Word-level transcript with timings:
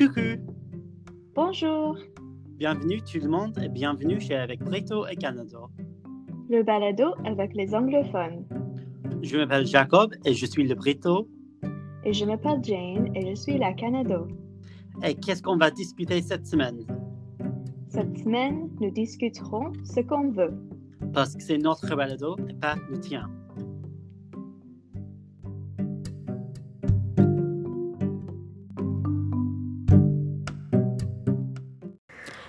Coucou, 0.00 0.40
Bonjour, 1.34 1.94
bienvenue 2.56 3.02
tout 3.02 3.18
le 3.22 3.28
monde 3.28 3.58
et 3.62 3.68
bienvenue 3.68 4.18
chez 4.18 4.34
Avec 4.34 4.60
Brito 4.60 5.06
et 5.06 5.14
Canada. 5.14 5.58
le 6.48 6.62
balado 6.62 7.12
avec 7.26 7.54
les 7.54 7.74
anglophones. 7.74 8.46
Je 9.20 9.36
m'appelle 9.36 9.66
Jacob 9.66 10.14
et 10.24 10.32
je 10.32 10.46
suis 10.46 10.66
le 10.66 10.74
Brito. 10.74 11.28
Et 12.06 12.14
je 12.14 12.24
m'appelle 12.24 12.60
Jane 12.62 13.14
et 13.14 13.28
je 13.28 13.34
suis 13.34 13.58
la 13.58 13.74
Canado. 13.74 14.26
Et 15.04 15.14
qu'est-ce 15.16 15.42
qu'on 15.42 15.58
va 15.58 15.70
discuter 15.70 16.22
cette 16.22 16.46
semaine? 16.46 16.78
Cette 17.88 18.16
semaine, 18.20 18.70
nous 18.80 18.90
discuterons 18.90 19.70
ce 19.84 20.00
qu'on 20.00 20.30
veut. 20.30 20.54
Parce 21.12 21.34
que 21.36 21.42
c'est 21.42 21.58
notre 21.58 21.94
balado 21.94 22.38
et 22.48 22.54
pas 22.54 22.76
le 22.88 22.98
tien. 22.98 23.28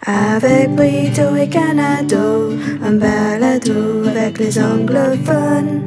Avec 0.04 0.72
Brito 0.72 1.36
et 1.36 1.48
Canado, 1.48 2.54
un 2.82 2.94
balado 2.94 4.08
avec 4.08 4.40
les 4.40 4.58
anglophones. 4.58 5.86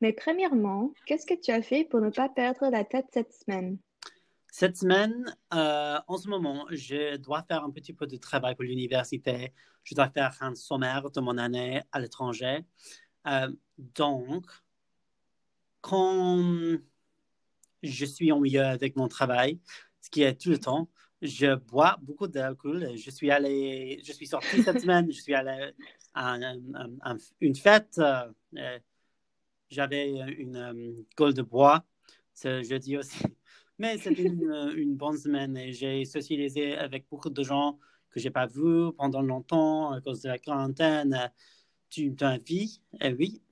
Mais 0.00 0.12
premièrement, 0.12 0.92
qu'est-ce 1.06 1.26
que 1.26 1.40
tu 1.40 1.52
as 1.52 1.62
fait 1.62 1.84
pour 1.84 2.00
ne 2.00 2.10
pas 2.10 2.28
perdre 2.28 2.68
la 2.70 2.84
tête 2.84 3.06
cette 3.12 3.32
semaine? 3.32 3.78
Cette 4.50 4.78
semaine, 4.78 5.32
euh, 5.54 5.98
en 6.08 6.16
ce 6.16 6.28
moment, 6.28 6.66
je 6.70 7.16
dois 7.16 7.44
faire 7.44 7.62
un 7.62 7.70
petit 7.70 7.92
peu 7.92 8.08
de 8.08 8.16
travail 8.16 8.56
pour 8.56 8.64
l'université. 8.64 9.52
Je 9.84 9.94
dois 9.94 10.08
faire 10.08 10.36
un 10.40 10.56
sommaire 10.56 11.08
de 11.08 11.20
mon 11.20 11.38
année 11.38 11.82
à 11.92 12.00
l'étranger. 12.00 12.64
Euh, 13.28 13.48
donc, 13.78 14.44
quand 15.82 16.78
je 17.86 18.04
suis 18.06 18.32
ennuyeux 18.32 18.62
avec 18.64 18.96
mon 18.96 19.08
travail, 19.08 19.60
ce 20.00 20.10
qui 20.10 20.22
est 20.22 20.34
tout 20.40 20.50
le 20.50 20.58
temps, 20.58 20.88
je 21.22 21.54
bois 21.56 21.96
beaucoup 22.02 22.28
d'alcool. 22.28 22.90
Je 22.96 23.10
suis 23.10 23.30
allé, 23.30 24.00
je 24.04 24.12
suis 24.12 24.26
sorti 24.26 24.60
cette 24.62 24.80
semaine, 24.80 25.10
je 25.10 25.20
suis 25.20 25.34
allé 25.34 25.72
à 26.14 26.32
un- 26.32 26.42
un- 26.74 26.90
un- 27.02 27.16
une 27.40 27.54
fête. 27.56 27.98
euh, 27.98 28.30
euh, 28.56 28.78
J'avais 29.70 30.10
une 30.38 30.56
euh, 30.56 30.92
gueule 31.18 31.34
de 31.34 31.42
bois 31.42 31.84
ce 32.34 32.62
jeudi 32.62 32.96
aussi. 32.96 33.18
Mais 33.78 33.98
c'était 33.98 34.22
une, 34.24 34.72
une 34.76 34.96
bonne 34.96 35.18
semaine 35.18 35.56
et 35.56 35.72
j'ai 35.72 36.04
socialisé 36.04 36.76
avec 36.76 37.06
beaucoup 37.10 37.30
de 37.30 37.42
gens 37.42 37.78
que 38.10 38.20
j'ai 38.20 38.30
pas 38.30 38.46
vus 38.46 38.92
pendant 38.96 39.20
longtemps 39.22 39.92
à 39.92 40.00
cause 40.00 40.22
de 40.22 40.28
la 40.28 40.38
quarantaine. 40.38 41.30
Tu 41.90 42.14
as 42.20 42.38
vie, 42.38 42.80
eh 43.00 43.12
oui. 43.14 43.42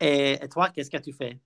Et, 0.00 0.32
et 0.42 0.48
toi, 0.48 0.70
qu'est-ce 0.70 0.90
que 0.90 0.98
tu 0.98 1.12
fais? 1.12 1.40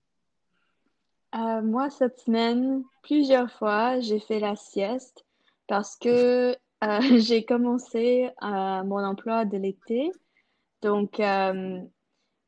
Euh, 1.35 1.61
moi, 1.61 1.89
cette 1.89 2.19
semaine, 2.19 2.83
plusieurs 3.03 3.51
fois, 3.51 3.99
j'ai 3.99 4.19
fait 4.19 4.39
la 4.39 4.55
sieste 4.55 5.25
parce 5.67 5.97
que 5.97 6.55
euh, 6.83 6.99
j'ai 7.19 7.43
commencé 7.43 8.29
euh, 8.41 8.83
mon 8.83 9.03
emploi 9.03 9.43
de 9.45 9.57
l'été. 9.57 10.11
Donc, 10.81 11.19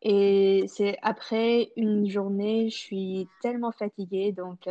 et 0.04 0.66
c'est 0.68 0.98
après 1.02 1.72
une 1.76 2.08
journée, 2.08 2.70
je 2.70 2.78
suis 2.78 3.28
tellement 3.42 3.72
fatiguée. 3.72 4.32
Donc, 4.32 4.70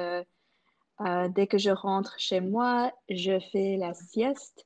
dès 1.34 1.47
que 1.48 1.58
je 1.58 1.70
rentre 1.70 2.14
chez 2.19 2.41
moi, 2.41 2.92
je 3.11 3.41
fais 3.51 3.77
la 3.77 3.92
sieste. 3.92 4.64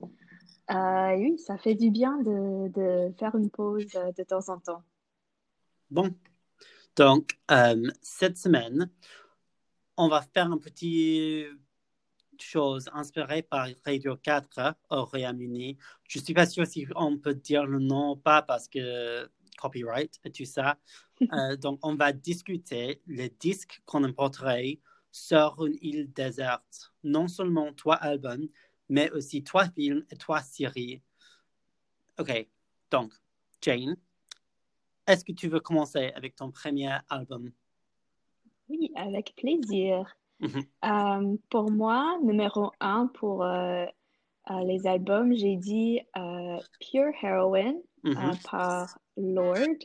Oui, 0.68 1.38
ça 1.38 1.56
fait 1.56 1.74
du 1.74 1.90
bien 1.90 2.18
de, 2.18 2.68
de 2.68 3.12
faire 3.18 3.34
une 3.36 3.48
pause 3.48 3.86
de 3.86 4.22
temps 4.22 4.50
en 4.50 4.58
temps. 4.58 4.82
Bon, 5.90 6.14
donc 6.96 7.38
cette 8.02 8.36
semaine, 8.36 8.90
on 10.00 10.08
va 10.08 10.22
faire 10.22 10.50
un 10.50 10.56
petit 10.56 11.44
chose 12.38 12.88
inspirée 12.94 13.42
par 13.42 13.69
Radio 13.84 14.16
4 14.16 14.75
au 14.88 15.04
Royaume-Uni. 15.04 15.76
Je 16.08 16.19
ne 16.19 16.25
suis 16.25 16.32
pas 16.32 16.47
sûr 16.47 16.66
si 16.66 16.86
on 16.97 17.19
peut 17.19 17.34
dire 17.34 17.66
le 17.66 17.80
nom 17.80 18.12
ou 18.12 18.16
pas 18.16 18.41
parce 18.41 18.66
que 18.66 19.30
copyright 19.58 20.19
et 20.25 20.32
tout 20.32 20.44
ça. 20.44 20.78
Euh, 21.34 21.54
donc, 21.54 21.78
on 21.82 21.97
va 21.97 22.14
discuter 22.14 23.02
les 23.06 23.28
disques 23.28 23.82
qu'on 23.84 24.04
importerait 24.04 24.80
sur 25.12 25.66
une 25.66 25.76
île 25.82 26.10
déserte. 26.10 26.94
Non 27.04 27.28
seulement 27.28 27.75
trois 27.75 27.96
albums, 27.96 28.48
mais 28.88 29.10
aussi 29.10 29.44
trois 29.44 29.69
films 29.69 30.02
et 30.10 30.16
trois 30.16 30.41
séries. 30.41 31.02
OK, 32.19 32.48
donc, 32.91 33.12
Jane, 33.60 33.98
est-ce 35.06 35.26
que 35.26 35.32
tu 35.32 35.48
veux 35.48 35.60
commencer 35.60 36.10
avec 36.16 36.36
ton 36.36 36.50
premier 36.50 36.96
album? 37.10 37.52
Oui, 38.70 38.92
avec 38.94 39.34
plaisir. 39.36 40.16
Mhm. 40.38 40.64
Euh, 40.84 41.36
pour 41.50 41.70
moi, 41.72 42.16
numéro 42.22 42.70
un 42.81 43.08
pour 43.08 43.42
euh, 43.44 43.84
euh, 44.50 44.60
les 44.64 44.86
albums, 44.86 45.34
j'ai 45.34 45.56
dit 45.56 46.00
Pure 46.81 47.12
Heroine 47.22 47.81
Mhm. 48.04 48.16
euh, 48.16 48.34
par 48.50 48.98
Lord 49.16 49.76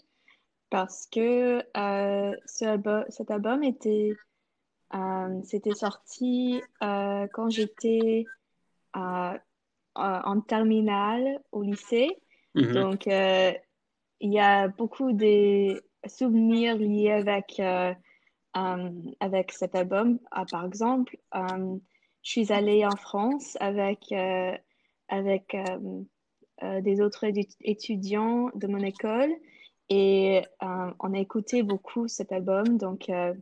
parce 0.69 1.07
que 1.07 1.63
ce 1.73 2.66
albu- 2.66 3.06
cet 3.09 3.31
album 3.31 3.63
était 3.63 4.16
c'était 5.44 5.73
sorti 5.73 6.62
quand 6.79 7.50
j'étais 7.50 8.28
en 8.94 10.41
terminale 10.47 11.41
au 11.52 11.63
lycée. 11.63 12.17
Mhm. 12.53 12.73
Donc, 12.73 13.07
il 13.07 14.34
y 14.34 14.40
a 14.40 14.67
beaucoup 14.69 15.12
de 15.12 15.84
souvenirs 16.07 16.78
liés 16.78 17.12
avec, 17.12 17.59
avec 19.19 19.51
cet 19.51 19.75
album. 19.75 20.19
Ah, 20.31 20.45
par 20.45 20.66
exemple, 20.66 21.17
euh, 21.35 21.77
je 22.23 22.29
suis 22.29 22.51
allée 22.51 22.85
en 22.85 22.95
France 22.95 23.57
avec, 23.59 24.11
euh, 24.11 24.57
avec 25.09 25.53
euh, 25.53 26.01
euh, 26.63 26.81
des 26.81 27.01
autres 27.01 27.25
étu- 27.25 27.55
étudiants 27.61 28.49
de 28.55 28.67
mon 28.67 28.79
école 28.79 29.31
et 29.89 30.41
euh, 30.63 30.91
on 30.99 31.13
a 31.13 31.19
écouté 31.19 31.63
beaucoup 31.63 32.07
cet 32.07 32.31
album. 32.31 32.77
Donc, 32.77 33.09
euh, 33.09 33.33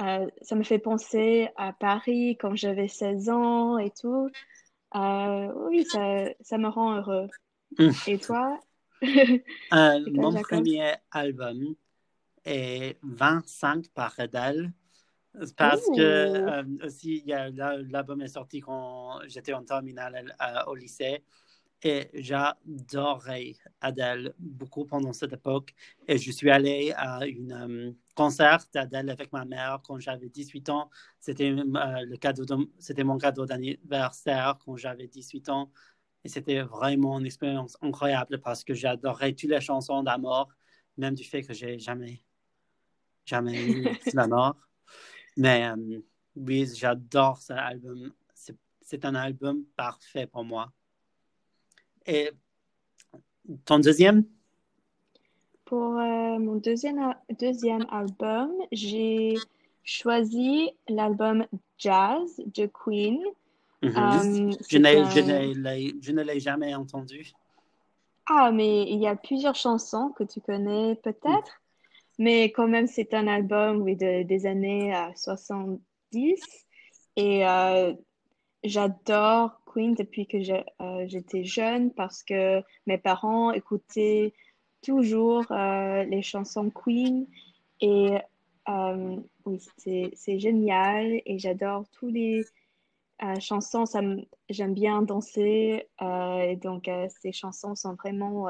euh, 0.00 0.26
ça 0.42 0.54
me 0.54 0.62
fait 0.62 0.78
penser 0.78 1.48
à 1.56 1.72
Paris 1.72 2.36
quand 2.40 2.54
j'avais 2.54 2.88
16 2.88 3.28
ans 3.30 3.78
et 3.78 3.90
tout. 3.90 4.30
Euh, 4.94 5.52
oui, 5.68 5.84
ça, 5.84 6.26
ça 6.40 6.56
me 6.56 6.68
rend 6.68 6.96
heureux. 6.96 7.28
Mm. 7.78 7.90
Et 8.06 8.18
toi? 8.18 8.60
Euh, 9.02 10.00
mon 10.12 10.32
premier 10.40 10.94
album 11.10 11.74
est 12.48 12.98
25 13.02 13.88
par 13.90 14.14
Adele. 14.18 14.72
Parce 15.56 15.90
que 15.90 16.00
Ouh. 16.00 16.48
euh, 16.48 16.64
aussi, 16.84 17.22
l'album 17.26 18.20
est 18.22 18.28
sorti 18.28 18.60
quand 18.60 19.20
j'étais 19.28 19.52
en 19.52 19.64
terminale 19.64 20.34
euh, 20.42 20.64
au 20.66 20.74
lycée. 20.74 21.22
Et 21.82 22.10
j'adorais 22.14 23.54
Adele 23.80 24.34
beaucoup 24.38 24.84
pendant 24.84 25.12
cette 25.12 25.32
époque. 25.34 25.74
Et 26.08 26.18
je 26.18 26.32
suis 26.32 26.50
allé 26.50 26.92
à 26.96 27.20
un 27.22 27.92
concert 28.16 28.58
d'Adele 28.72 29.10
avec 29.10 29.32
ma 29.32 29.44
mère 29.44 29.80
quand 29.84 29.98
j'avais 30.00 30.28
18 30.28 30.68
ans. 30.70 30.90
C'était 31.20 31.50
euh, 31.52 31.64
le 32.06 32.16
cadeau 32.16 32.44
de- 32.44 32.70
c'était 32.78 33.04
mon 33.04 33.18
cadeau 33.18 33.46
d'anniversaire 33.46 34.58
quand 34.64 34.76
j'avais 34.76 35.06
18 35.08 35.48
ans. 35.50 35.70
Et 36.24 36.28
c'était 36.28 36.62
vraiment 36.62 37.18
une 37.20 37.26
expérience 37.26 37.76
incroyable 37.82 38.40
parce 38.40 38.64
que 38.64 38.74
j'adorais 38.74 39.32
toutes 39.34 39.50
les 39.50 39.60
chansons 39.60 40.02
d'amour, 40.02 40.48
même 40.96 41.14
du 41.14 41.24
fait 41.24 41.42
que 41.42 41.54
j'ai 41.54 41.78
jamais, 41.78 42.22
jamais 43.28 43.54
eu 43.54 43.84
l'amour. 44.14 44.56
Mais 45.36 45.68
euh, 45.68 46.00
oui, 46.36 46.68
j'adore 46.74 47.38
cet 47.38 47.56
album. 47.56 48.12
C'est, 48.80 49.04
un 49.04 49.14
album 49.14 49.64
parfait 49.76 50.26
pour 50.26 50.44
moi. 50.44 50.72
Et 52.06 52.30
ton 53.64 53.78
deuxième? 53.78 54.24
Pour 55.66 55.98
euh, 55.98 56.38
mon 56.38 56.56
deuxième, 56.56 57.14
deuxième 57.38 57.84
album, 57.90 58.50
j'ai 58.72 59.34
choisi 59.84 60.70
l'album 60.88 61.46
Jazz 61.76 62.40
de 62.46 62.66
Queen. 62.66 63.22
Mhm. 63.82 63.96
Euh, 63.96 64.00
un- 64.00 64.50
je 64.66 64.78
ne 66.12 66.22
l'ai 66.22 66.40
jamais 66.40 66.74
entendu. 66.74 67.32
Ah, 68.26 68.50
mais 68.50 68.82
il 68.90 69.00
y 69.00 69.06
a 69.06 69.16
plusieurs 69.16 69.54
chansons 69.54 70.10
que 70.10 70.24
tu 70.24 70.40
connais 70.40 70.96
peut-être, 70.96 71.62
mais 72.18 72.50
quand 72.52 72.68
même, 72.68 72.86
c'est 72.86 73.14
un 73.14 73.26
album 73.28 73.84
de- 73.94 74.22
des 74.24 74.46
années 74.46 74.94
euh, 74.94 75.10
70 75.14 76.42
et 77.16 77.46
euh, 77.46 77.94
j'adore 78.64 79.60
Queen 79.66 79.94
depuis 79.94 80.26
que 80.26 80.38
euh, 80.38 81.04
j'étais 81.08 81.44
jeune 81.44 81.92
parce 81.92 82.22
que 82.22 82.62
mes 82.86 82.98
parents 82.98 83.52
écoutaient 83.52 84.34
toujours 84.82 85.50
euh, 85.52 86.04
les 86.04 86.22
chansons 86.22 86.70
Queen. 86.70 87.26
Et 87.80 88.10
oui, 89.46 89.60
c'est, 89.78 90.38
génial 90.38 91.22
et 91.24 91.38
j'adore 91.38 91.88
tous 91.92 92.08
les 92.08 92.44
chansons, 93.40 93.84
j'aime 94.50 94.74
bien 94.74 95.02
danser, 95.02 95.88
et 96.00 96.56
donc 96.56 96.90
ces 97.20 97.32
chansons 97.32 97.74
sont 97.74 97.94
vraiment 97.94 98.48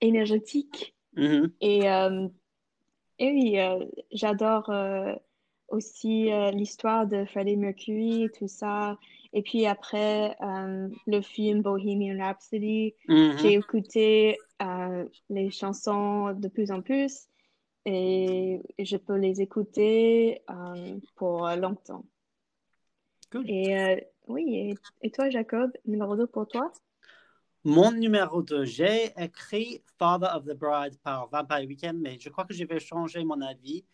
énergétiques. 0.00 0.94
Mhm. 1.16 1.52
Et 1.60 1.88
euh, 1.90 2.28
Et 3.18 3.32
oui, 3.32 3.58
euh, 3.60 3.84
j'adore 4.12 4.70
euh, 4.70 5.14
aussi 5.68 6.32
euh, 6.32 6.50
l'histoire 6.50 7.06
de 7.06 7.24
Freddie 7.26 7.56
Mercury 7.56 8.24
et 8.24 8.30
tout 8.30 8.48
ça. 8.48 8.98
Et 9.32 9.42
puis 9.42 9.66
après, 9.66 10.36
euh, 10.42 10.88
le 11.06 11.20
film 11.22 11.62
Bohemian 11.62 12.18
Rhapsody, 12.22 12.94
Mhm. 13.08 13.36
j'ai 13.38 13.54
écouté 13.54 14.38
euh, 14.62 15.04
les 15.30 15.50
chansons 15.50 16.32
de 16.32 16.48
plus 16.48 16.70
en 16.70 16.82
plus 16.82 17.28
et 17.86 18.60
je 18.78 18.96
peux 18.96 19.16
les 19.16 19.40
écouter 19.40 20.42
euh, 20.50 20.98
pour 21.14 21.48
longtemps. 21.50 22.04
Cool. 23.32 23.48
Et 23.48 23.78
euh, 23.78 23.96
oui, 24.28 24.56
et, 25.02 25.06
et 25.06 25.10
toi, 25.10 25.30
Jacob, 25.30 25.70
numéro 25.86 26.16
2 26.16 26.26
pour 26.26 26.46
toi? 26.48 26.72
Mon 27.66 27.90
numéro 27.90 28.42
2, 28.44 28.64
j'ai 28.64 29.12
écrit 29.20 29.82
Father 29.98 30.28
of 30.32 30.44
the 30.44 30.54
Bride 30.56 30.96
par 31.02 31.28
Vampire 31.30 31.66
Weekend, 31.66 31.98
mais 31.98 32.16
je 32.20 32.28
crois 32.28 32.44
que 32.44 32.54
je 32.54 32.62
vais 32.62 32.78
changer 32.78 33.24
mon 33.24 33.40
avis, 33.40 33.84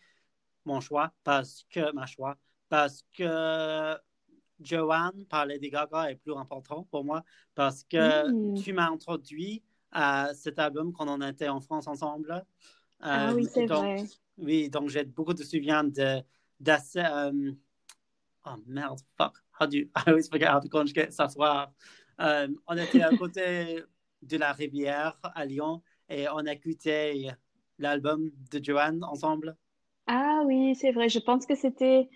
mon 0.63 0.79
choix, 0.79 1.11
parce 1.23 1.65
que, 1.71 1.91
ma 1.93 2.05
choix, 2.05 2.37
parce 2.69 3.03
que 3.17 3.97
Joanne 4.61 5.25
par 5.25 5.47
Lady 5.47 5.71
Gaga 5.71 6.11
est 6.11 6.17
plus 6.17 6.35
important 6.35 6.83
pour 6.91 7.03
moi, 7.03 7.23
parce 7.55 7.83
que 7.83 8.29
Mm. 8.29 8.61
tu 8.61 8.73
m'as 8.73 8.91
introduit 8.91 9.63
à 9.91 10.35
cet 10.35 10.59
album 10.59 10.93
quand 10.93 11.07
on 11.07 11.27
était 11.27 11.49
en 11.49 11.59
France 11.59 11.87
ensemble. 11.87 12.45
Ah 12.99 13.31
Euh, 13.31 13.33
oui, 13.33 13.47
c'est 13.51 13.65
donc, 13.65 13.85
vrai. 13.85 14.03
Oui, 14.37 14.69
donc 14.69 14.89
j'ai 14.89 15.03
beaucoup 15.03 15.33
de 15.33 15.43
souvenirs 15.43 15.83
de, 15.83 16.21
euh, 16.97 17.51
oh 18.45 18.55
merde, 18.67 18.99
fuck. 19.17 19.33
How 19.59 19.65
do 19.65 19.77
you, 19.77 19.89
I 19.95 20.03
always 20.11 20.29
forget 20.29 20.51
how 20.51 20.59
to 20.59 20.69
conjugate 20.69 21.11
s'asseoir. 21.11 21.73
Euh, 22.21 22.47
on 22.67 22.77
était 22.77 23.01
à 23.01 23.15
côté 23.15 23.83
de 24.21 24.37
la 24.37 24.53
rivière 24.53 25.17
à 25.35 25.45
Lyon 25.45 25.81
et 26.09 26.27
on 26.29 26.39
écoutait 26.45 27.27
l'album 27.79 28.31
de 28.51 28.63
Joanne 28.63 29.03
ensemble. 29.03 29.55
Ah 30.07 30.41
oui, 30.45 30.75
c'est 30.75 30.91
vrai. 30.91 31.09
Je 31.09 31.19
pense 31.19 31.45
que 31.45 31.55
c'était... 31.55 32.09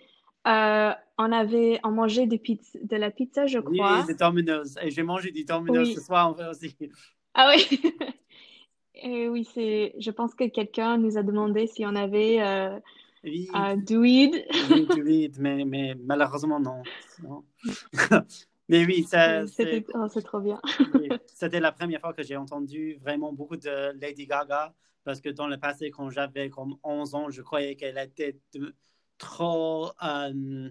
euh, 0.46 0.92
on 1.18 1.32
avait... 1.32 1.80
On 1.84 1.90
mangeait 1.90 2.26
de, 2.26 2.36
pizza, 2.36 2.78
de 2.82 2.96
la 2.96 3.10
pizza, 3.10 3.46
je 3.46 3.58
Oui, 3.58 3.78
crois. 3.78 4.04
de 4.04 4.12
Domino's. 4.12 4.76
Et 4.82 4.90
j'ai 4.90 5.02
mangé 5.02 5.30
du 5.32 5.44
Domino's 5.44 5.88
Oui. 5.88 5.94
ce 5.94 6.00
soir 6.00 6.36
aussi. 6.50 6.76
Ah 7.34 7.52
oui. 7.54 7.80
Et 8.94 9.28
oui, 9.28 9.44
c'est... 9.54 9.94
Je 9.98 10.10
pense 10.10 10.34
que 10.34 10.48
quelqu'un 10.48 10.96
nous 10.98 11.18
a 11.18 11.22
demandé 11.22 11.66
si 11.66 11.84
on 11.86 11.94
avait 11.94 12.40
euh, 12.42 12.78
Oui, 13.24 13.48
euh, 13.54 13.76
du 13.76 13.96
weed. 13.96 14.44
oui, 14.70 14.86
du 14.86 15.02
weed, 15.02 15.36
mais, 15.38 15.64
mais 15.64 15.94
malheureusement 16.04 16.58
non. 16.60 16.82
Non. 17.22 17.44
mais 18.68 18.84
oui, 18.84 19.04
ça, 19.04 19.46
c'était... 19.46 19.84
c'est- 19.86 19.94
oh, 19.94 20.20
trop 20.20 20.40
bien. 20.40 20.60
C'était 21.34 21.60
la 21.60 21.72
première 21.72 22.00
fois 22.00 22.12
que 22.12 22.22
j'ai 22.22 22.36
entendu 22.36 22.96
vraiment 23.00 23.32
beaucoup 23.32 23.56
de 23.56 23.92
Lady 24.00 24.26
Gaga 24.26 24.74
parce 25.04 25.20
que 25.20 25.28
dans 25.30 25.46
le 25.46 25.58
passé, 25.58 25.90
quand 25.90 26.10
j'avais 26.10 26.50
comme 26.50 26.76
11 26.82 27.14
ans, 27.14 27.30
je 27.30 27.42
croyais 27.42 27.76
qu'elle 27.76 27.98
était 27.98 28.38
de- 28.54 28.74
trop 29.16 29.90
euh, 30.02 30.70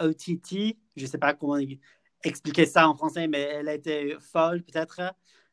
OTT. 0.00 0.78
Je 0.96 1.02
ne 1.02 1.06
sais 1.08 1.18
pas 1.18 1.34
comment 1.34 1.58
expliquer 2.24 2.66
ça 2.66 2.88
en 2.88 2.94
français, 2.96 3.28
mais 3.28 3.40
elle 3.40 3.68
était 3.68 4.16
folle 4.20 4.62
peut-être. 4.62 5.00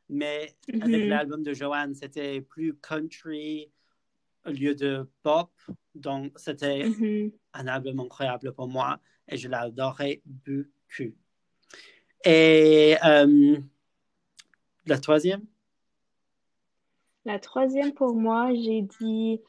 Mais 0.10 0.56
avec 0.82 1.02
Mhm. 1.02 1.10
l'album 1.10 1.44
de 1.44 1.54
Joanne, 1.54 1.96
c'était 1.96 2.42
plus 2.42 2.76
country 2.78 3.72
au 4.46 4.52
lieu 4.52 4.76
de 4.76 5.10
pop. 5.24 5.52
Donc, 5.96 6.34
c'était 6.38 6.86
Mhm. 6.86 7.32
un 7.54 7.68
album 7.68 8.00
incroyable 8.00 8.54
pour 8.54 8.68
moi 8.68 9.00
et 9.28 9.38
je 9.38 9.48
l'adorais 9.48 10.22
beaucoup. 10.26 10.70
Et 12.24 12.96
euh, 13.06 13.58
la 14.86 14.98
troisième? 14.98 15.46
La 17.26 17.40
troisième 17.40 17.94
pour 17.94 18.16
moi, 18.16 18.54
j'ai 18.54 18.82
dit 18.82 19.42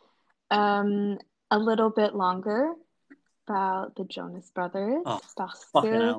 um, 0.50 1.18
A 1.50 1.58
Little 1.58 1.92
Bit 1.94 2.12
Longer 2.12 2.68
par 3.46 3.92
The 3.94 4.10
Jonas 4.10 4.50
Brothers 4.54 5.02
Oh, 5.04 5.18
parce 5.36 5.70
que 5.72 6.14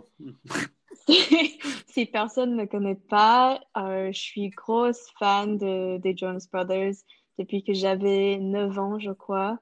si, 1.06 1.60
si 1.88 2.06
personne 2.06 2.56
ne 2.56 2.66
connaît 2.66 2.96
pas, 2.96 3.60
euh, 3.75 4.12
je 4.12 4.19
suis 4.19 4.50
grosse 4.50 5.12
fan 5.19 5.58
de, 5.58 5.98
des 5.98 6.16
Jonas 6.16 6.48
Brothers 6.52 6.96
depuis 7.38 7.64
que 7.64 7.74
j'avais 7.74 8.38
9 8.38 8.80
ans, 8.80 9.00
je 9.00 9.12
crois. 9.12 9.60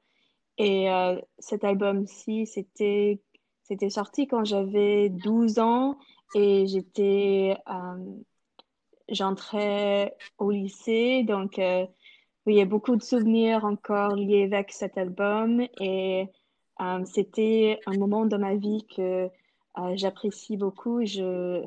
Et 0.57 0.90
euh, 0.90 1.19
cet 1.40 1.63
album-ci, 1.63 2.46
c'était 2.46 3.22
c'était 3.67 3.89
sorti 3.89 4.27
quand 4.27 4.45
j'avais 4.45 5.09
12 5.09 5.59
ans 5.59 5.97
et 6.33 6.67
j'étais 6.67 7.57
euh, 7.69 8.21
j'entrais 9.09 10.15
au 10.38 10.51
lycée, 10.51 11.23
donc 11.23 11.59
euh, 11.59 11.85
il 12.47 12.56
y 12.56 12.62
a 12.62 12.65
beaucoup 12.65 12.95
de 12.95 13.03
souvenirs 13.03 13.65
encore 13.65 14.15
liés 14.15 14.44
avec 14.44 14.71
cet 14.71 14.97
album 14.97 15.62
et 15.79 16.27
euh, 16.81 17.06
c'était 17.06 17.79
un 17.85 17.97
moment 17.97 18.25
de 18.25 18.38
ma 18.38 18.56
vie 18.56 18.85
que 18.95 19.29
j'apprécie 19.95 20.56
beaucoup. 20.56 21.03
Je, 21.06 21.63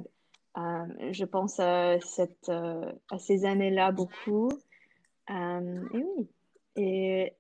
je 0.57 1.25
pense 1.25 1.61
à, 1.61 2.01
cette, 2.01 2.49
à 2.49 3.19
ces 3.19 3.45
années-là 3.45 3.93
beaucoup. 3.93 4.51
Et 5.29 5.35
oui. 5.93 6.29
Et 6.79 7.33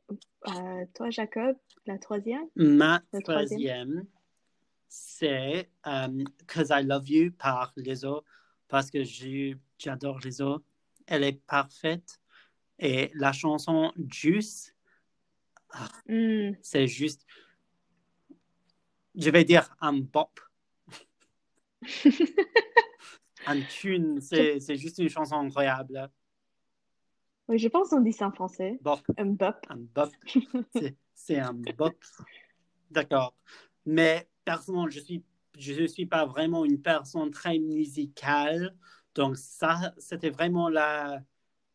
euh, 0.48 0.84
toi, 0.94 1.10
Jacob, 1.10 1.56
la 1.86 1.96
troisième? 1.98 2.48
Ma 2.56 3.00
troisième, 3.22 4.04
c'est 4.88 5.70
euh, 5.86 6.24
Cause 6.46 6.68
I 6.70 6.82
Love 6.84 7.08
You 7.08 7.32
par 7.32 7.72
Lizzo 7.76 8.24
parce 8.68 8.90
que 8.90 9.00
j'adore 9.78 10.18
Lizzo. 10.20 10.62
Elle 11.06 11.24
est 11.24 11.40
parfaite. 11.46 12.20
Et 12.78 13.10
la 13.14 13.32
chanson 13.32 13.92
Juice, 14.08 14.74
Hmm. 16.08 16.52
c'est 16.62 16.86
juste, 16.86 17.26
je 19.14 19.28
vais 19.30 19.44
dire 19.44 19.68
un 19.80 19.98
bop. 19.98 20.40
un 23.46 23.60
tune, 23.62 24.20
c'est 24.20 24.76
juste 24.76 24.98
une 24.98 25.08
chanson 25.08 25.36
incroyable. 25.36 26.10
Oui, 27.48 27.58
je 27.58 27.68
pense 27.68 27.88
qu'on 27.90 28.00
dit 28.00 28.12
ça 28.12 28.28
en 28.28 28.32
français. 28.32 28.78
Bop, 28.82 29.00
Un 29.16 29.26
bop. 29.26 29.56
un 29.68 29.76
bop. 29.78 30.10
C'est- 30.74 30.96
C'est 31.14 31.38
un 31.38 31.52
bop. 31.54 31.96
D'accord. 32.90 33.34
Mais 33.86 34.28
personnellement, 34.48 34.88
je 34.88 35.00
suis, 35.00 35.22
je 35.58 35.86
suis 35.86 36.06
pas 36.06 36.24
vraiment 36.24 36.64
une 36.64 36.80
personne 36.80 37.30
très 37.30 37.58
musicale. 37.58 38.74
Donc 39.14 39.36
ça, 39.36 39.92
c'était 39.98 40.30
vraiment 40.30 40.70
la, 40.70 41.22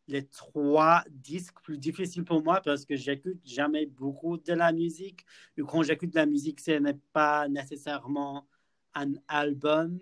les 0.08 0.26
trois 0.26 1.04
disques 1.12 1.62
plus 1.62 1.78
difficiles 1.78 2.24
pour 2.24 2.44
moi 2.44 2.62
parce 2.62 2.84
que 2.84 2.96
j'écoute 2.96 3.40
jamais 3.46 3.86
beaucoup 3.86 4.38
de 4.38 4.54
la 4.54 4.72
musique. 4.72 5.24
Et 5.56 5.62
quand 5.62 5.84
j'écoute 5.84 6.10
de 6.10 6.16
la 6.16 6.26
musique, 6.26 6.60
ce 6.62 6.72
n'est 6.72 6.98
pas 7.14 7.48
nécessairement 7.48 8.48
un 8.96 9.14
album. 9.28 10.00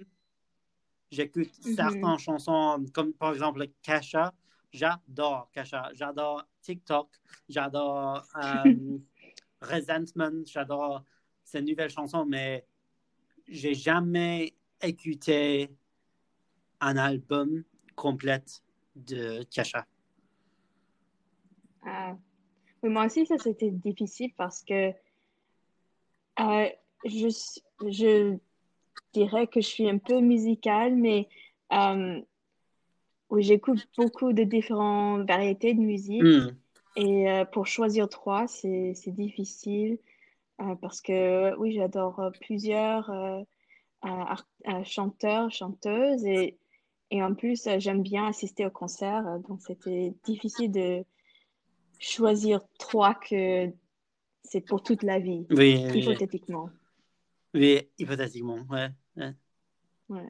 J'écoute 1.12 1.50
Mhm. 1.66 1.74
certaines 1.76 2.20
chansons, 2.20 2.86
comme 2.94 3.12
par 3.12 3.34
exemple 3.34 3.68
Kasha. 3.84 4.34
J'adore 4.72 5.50
Kasha. 5.52 5.90
J'adore 5.94 6.48
TikTok. 6.62 7.10
J'adore 7.50 8.26
euh, 8.38 8.98
Resentment. 9.62 10.46
J'adore 10.46 11.04
ces 11.52 11.62
nouvelles 11.62 11.90
chansons, 11.90 12.26
mais 12.26 12.66
j'ai 13.48 13.74
jamais 13.74 14.54
écouté 14.82 15.70
un 16.80 16.96
album 16.98 17.64
complet 17.96 18.44
de 18.96 19.44
Kasha. 19.44 19.86
Ah. 21.84 22.16
Moi 22.84 23.06
aussi, 23.06 23.26
ça, 23.26 23.38
c'était 23.38 23.70
difficile 23.70 24.32
parce 24.38 24.64
que 24.64 24.92
euh, 26.40 26.70
je, 27.06 28.38
dirais 29.14 29.48
que 29.48 29.62
je 29.62 29.68
suis 29.68 29.90
un 29.90 29.98
peu 29.98 30.20
musicale, 30.20 30.96
mais 30.96 31.28
euh, 31.74 32.22
j'écoute 33.38 33.88
beaucoup 33.98 34.34
de 34.34 34.44
différentes 34.44 35.28
variétés 35.28 35.74
de 35.74 35.82
musique. 35.82 36.24
Hmm. 36.24 36.56
Et 36.96 37.30
euh, 37.30 37.46
pour 37.46 37.68
choisir 37.68 38.10
trois, 38.10 38.48
c'est 38.48 38.96
difficile 39.08 40.00
euh, 40.62 40.76
parce 40.76 41.02
que 41.02 41.56
oui, 41.58 41.74
j'adore 41.74 42.20
euh, 42.20 42.32
plusieurs 42.42 43.10
euh, 43.10 43.42
art- 44.02 44.48
chanteurs, 44.84 45.52
chanteuses 45.52 46.26
et, 46.26 46.58
et 47.12 47.24
en 47.24 47.34
plus, 47.36 47.68
j'aime 47.80 48.02
bien 48.04 48.28
assister 48.28 48.66
au 48.66 48.72
concert. 48.72 49.28
euh, 49.28 49.40
donc, 49.40 49.62
c'était 49.62 50.14
difficile 50.24 50.72
de 50.72 51.04
choisir 52.00 52.62
trois 52.80 53.16
que 53.16 53.72
c'est 54.44 54.62
pour 54.62 54.84
toute 54.84 55.04
la 55.04 55.20
vie, 55.20 55.46
oui, 55.52 55.80
hypothétiquement. 55.94 56.70
oui, 57.54 57.90
hypothétiquement, 57.98 58.60
ouais. 58.70 58.90
ouais. 59.18 59.34
Ouais. 60.10 60.28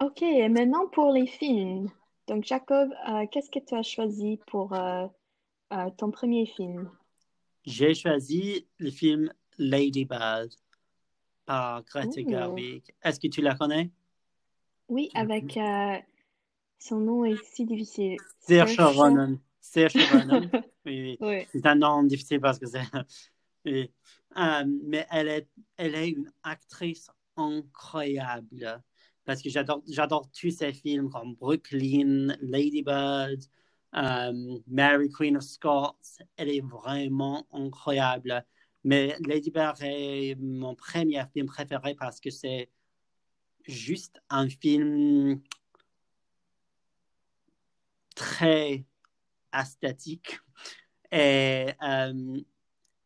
Ok, 0.00 0.22
et 0.22 0.48
maintenant 0.48 0.88
pour 0.88 1.12
les 1.12 1.26
films. 1.26 1.90
Donc, 2.26 2.44
Jacob, 2.44 2.92
euh, 3.08 3.26
qu'est-ce 3.30 3.50
que 3.50 3.58
tu 3.58 3.74
as 3.74 3.82
choisi 3.82 4.38
pour 4.46 4.72
euh, 4.72 5.06
euh, 5.72 5.90
ton 5.98 6.10
premier 6.10 6.46
film? 6.46 6.90
J'ai 7.64 7.94
choisi 7.94 8.66
le 8.78 8.90
film 8.90 9.32
Lady 9.58 10.04
Bird 10.04 10.50
par 11.44 11.84
Greta. 11.84 12.22
Gerwig. 12.26 12.82
Est-ce 13.02 13.20
que 13.20 13.28
tu 13.28 13.42
la 13.42 13.54
connais? 13.54 13.90
Oui, 14.88 15.10
avec 15.14 15.56
euh, 15.56 15.96
son 16.78 17.00
nom 17.00 17.24
est 17.24 17.42
si 17.44 17.64
difficile. 17.64 18.16
Saoirse 18.40 18.78
Ronan. 18.78 19.38
Saoirse 19.60 19.94
Ronan. 20.12 20.48
oui, 20.86 21.16
Oui. 21.20 21.46
C'est 21.52 21.66
un 21.66 21.74
nom 21.74 22.02
difficile 22.02 22.40
parce 22.40 22.58
que 22.58 22.66
c'est. 22.66 22.82
oui. 23.66 23.90
Euh, 24.36 24.64
mais 24.84 25.06
elle 25.10 25.28
est, 25.28 25.48
elle 25.76 25.94
est 25.94 26.10
une 26.10 26.30
actrice 26.42 27.10
incroyable. 27.36 28.82
Parce 29.24 29.42
que 29.42 29.50
j'adore, 29.50 29.82
j'adore 29.88 30.30
tous 30.32 30.50
ses 30.50 30.72
films 30.72 31.10
comme 31.10 31.34
Brooklyn, 31.34 32.36
Lady 32.40 32.82
Euh, 33.96 34.58
Mary 34.66 35.10
Queen 35.10 35.36
of 35.36 35.42
Scots. 35.42 36.18
Elle 36.36 36.50
est 36.50 36.64
vraiment 36.64 37.46
incroyable. 37.52 38.44
Mais 38.84 39.16
Lady 39.26 39.50
Bird 39.50 39.78
est 39.82 40.36
mon 40.36 40.74
premier 40.74 41.22
film 41.32 41.46
préféré 41.46 41.94
parce 41.94 42.20
que 42.20 42.30
c'est 42.30 42.70
juste 43.66 44.20
un 44.30 44.48
film 44.48 45.40
très 48.14 48.84
esthétique. 49.52 50.38
Et 51.12 51.66
euh, 51.82 52.40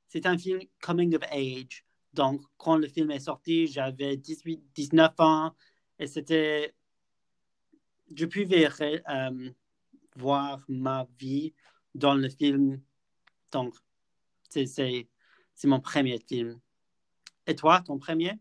c'est 0.08 0.26
un 0.26 0.38
film 0.38 0.60
coming 0.80 1.16
of 1.16 1.22
age. 1.30 1.84
Donc, 2.12 2.42
quand 2.56 2.76
le 2.76 2.86
film 2.86 3.10
est 3.10 3.20
sorti, 3.20 3.66
j'avais 3.66 4.16
18, 4.16 4.62
19 4.74 5.12
ans 5.18 5.54
et 5.98 6.06
c'était. 6.06 6.74
Je 8.14 8.26
pouvais 8.26 8.68
euh, 9.08 9.50
voir 10.16 10.64
ma 10.68 11.06
vie 11.18 11.54
dans 11.94 12.14
le 12.14 12.28
film. 12.28 12.80
Donc, 13.52 13.75
c'est, 14.49 15.09
mon 15.64 15.80
premier 15.80 16.18
film. 16.18 16.61
Et 17.47 17.54
toi, 17.54 17.80
ton 17.80 17.99
premier? 17.99 18.33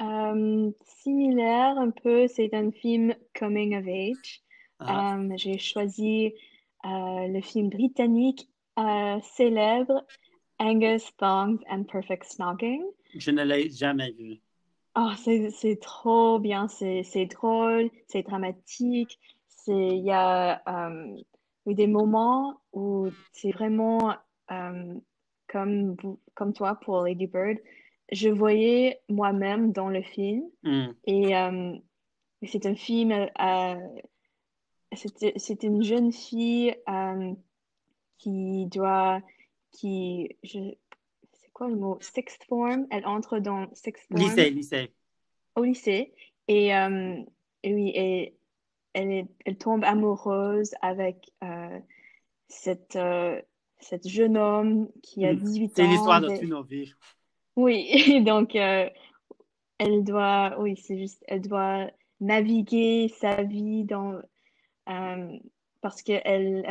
Euh, 0.00 0.70
similaire 0.84 1.78
un 1.78 1.90
peu, 1.90 2.26
c'est 2.26 2.52
un 2.54 2.70
film 2.70 3.14
coming 3.38 3.76
of 3.76 3.86
age. 3.86 4.42
Ah, 4.80 5.16
Euh, 5.16 5.32
j'ai 5.36 5.58
choisi 5.58 6.34
euh, 6.84 7.28
le 7.28 7.40
film 7.40 7.70
britannique 7.70 8.48
célèbre 9.36 10.04
Angus 10.58 11.14
Thongs 11.16 11.58
and 11.70 11.84
Perfect 11.84 12.24
Snogging. 12.24 12.82
je 13.14 13.30
ne 13.30 13.44
l'ai 13.44 13.70
jamais 13.70 14.10
vu. 14.12 14.40
Oh, 14.96 15.10
c'est, 15.16 15.80
trop 15.80 16.38
bien, 16.38 16.68
c'est, 16.68 17.26
drôle, 17.26 17.90
c'est 18.06 18.22
dramatique, 18.22 19.18
il 19.66 20.04
y 20.04 20.10
a 20.10 20.62
euh, 20.68 21.16
eu 21.66 21.74
des 21.74 21.86
moments 21.86 22.60
où 22.72 23.08
c'est 23.32 23.50
vraiment 23.52 24.14
euh, 24.50 24.94
comme, 25.48 25.96
comme 26.34 26.52
toi 26.52 26.74
pour 26.76 27.02
Lady 27.02 27.26
Bird, 27.26 27.58
je 28.12 28.28
voyais 28.28 29.00
moi-même 29.08 29.72
dans 29.72 29.88
le 29.88 30.02
film 30.02 30.42
Hmm. 30.62 30.88
et 31.06 31.36
euh, 31.36 31.76
c'est 32.46 32.66
un 32.66 32.74
film, 32.74 33.12
c'est 34.94 35.62
une 35.62 35.82
jeune 35.82 36.12
fille 36.12 36.76
qui 38.18 38.66
doit, 38.66 39.20
qui, 39.72 40.36
c'est 40.42 41.50
quoi 41.52 41.68
le 41.68 41.76
mot? 41.76 41.98
Sixth 42.00 42.44
form, 42.44 42.86
elle 42.90 43.06
entre 43.06 43.38
dans 43.38 43.66
sixth 43.74 44.06
form 44.10 44.20
Lycée, 44.22 44.50
lycée. 44.50 44.92
au 45.56 45.64
lycée 45.64 46.12
et, 46.48 46.68
et 46.68 47.74
oui 47.74 47.92
et 47.94 48.34
elle 48.94 49.12
est, 49.12 49.26
elle 49.44 49.58
tombe 49.58 49.84
amoureuse 49.84 50.74
avec 50.82 51.30
euh, 51.42 51.78
cette 52.48 52.96
euh, 52.96 53.40
cet 53.80 54.08
jeune 54.08 54.36
homme 54.38 54.88
qui 55.02 55.26
a 55.26 55.34
Hmm. 55.34 55.38
18 55.38 55.72
C'est 55.76 55.82
ans 55.82 55.90
l'histoire 55.90 56.20
de 56.20 56.46
nos 56.46 56.62
vies. 56.62 56.92
oui 57.56 57.86
et 57.90 58.20
donc 58.22 58.56
euh, 58.56 58.88
elle 59.78 60.04
doit 60.04 60.56
oui 60.60 60.76
c'est 60.76 60.98
juste 60.98 61.24
elle 61.28 61.42
doit 61.42 61.90
naviguer 62.20 63.08
sa 63.08 63.42
vie 63.42 63.84
dans 63.84 64.20
euh, 64.88 65.38
parce 65.80 66.02
que 66.02 66.12
elle, 66.24 66.64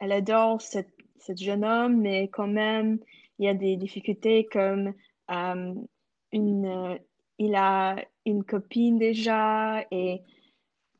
adore 0.00 0.60
cette 0.62 0.94
cette 1.18 1.42
jeune 1.42 1.64
homme 1.64 2.00
mais 2.00 2.28
quand 2.28 2.46
même 2.48 3.00
il 3.38 3.46
y 3.46 3.48
a 3.48 3.54
des 3.54 3.76
difficultés 3.76 4.46
comme 4.46 4.94
une 6.32 6.98
il 7.38 7.54
a 7.54 7.96
une 8.24 8.44
copine 8.44 8.98
déjà 8.98 9.84
et 9.90 10.22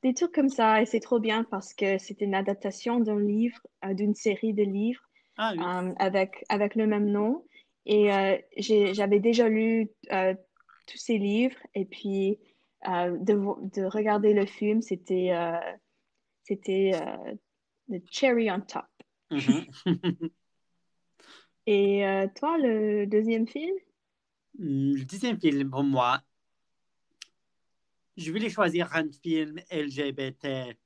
des 0.02 0.14
trucs 0.14 0.32
comme 0.32 0.48
ça. 0.48 0.82
Et 0.82 0.86
c'est 0.86 1.00
trop 1.00 1.18
bien 1.18 1.44
parce 1.44 1.74
que 1.74 1.98
c'est 1.98 2.20
une 2.20 2.34
adaptation 2.34 3.00
d'un 3.00 3.20
livre, 3.20 3.58
euh, 3.84 3.94
d'une 3.94 4.14
série 4.14 4.54
de 4.54 4.62
livres 4.62 5.02
Ah 5.36 5.52
oui. 5.52 5.62
euh, 5.62 5.94
avec, 5.98 6.44
avec 6.48 6.74
le 6.74 6.86
même 6.86 7.10
nom. 7.10 7.44
Et 7.86 8.12
euh, 8.12 8.36
j'avais 8.58 9.20
déjà 9.20 9.48
lu 9.48 9.88
tous 10.10 10.98
ces 10.98 11.18
livres 11.18 11.58
et 11.74 11.84
puis 11.84 12.38
de, 12.84 13.84
regarder 13.86 14.32
le 14.34 14.46
film, 14.46 14.82
c'était 14.82 15.32
c'était 16.42 16.92
the 17.88 18.02
cherry 18.10 18.50
on 18.50 18.60
top. 18.60 18.86
Mhm. 19.30 19.66
Et 21.68 22.04
toi, 22.36 22.58
le 22.58 23.06
deuxième 23.06 23.46
film? 23.48 23.74
Le 24.58 25.04
deuxième 25.04 25.38
film 25.38 25.70
pour 25.70 25.82
moi, 25.82 26.20
je 28.16 28.30
voulais 28.32 28.48
choisir 28.50 28.92
un 28.94 29.10
film 29.22 29.58
LGBT+, 29.70 30.76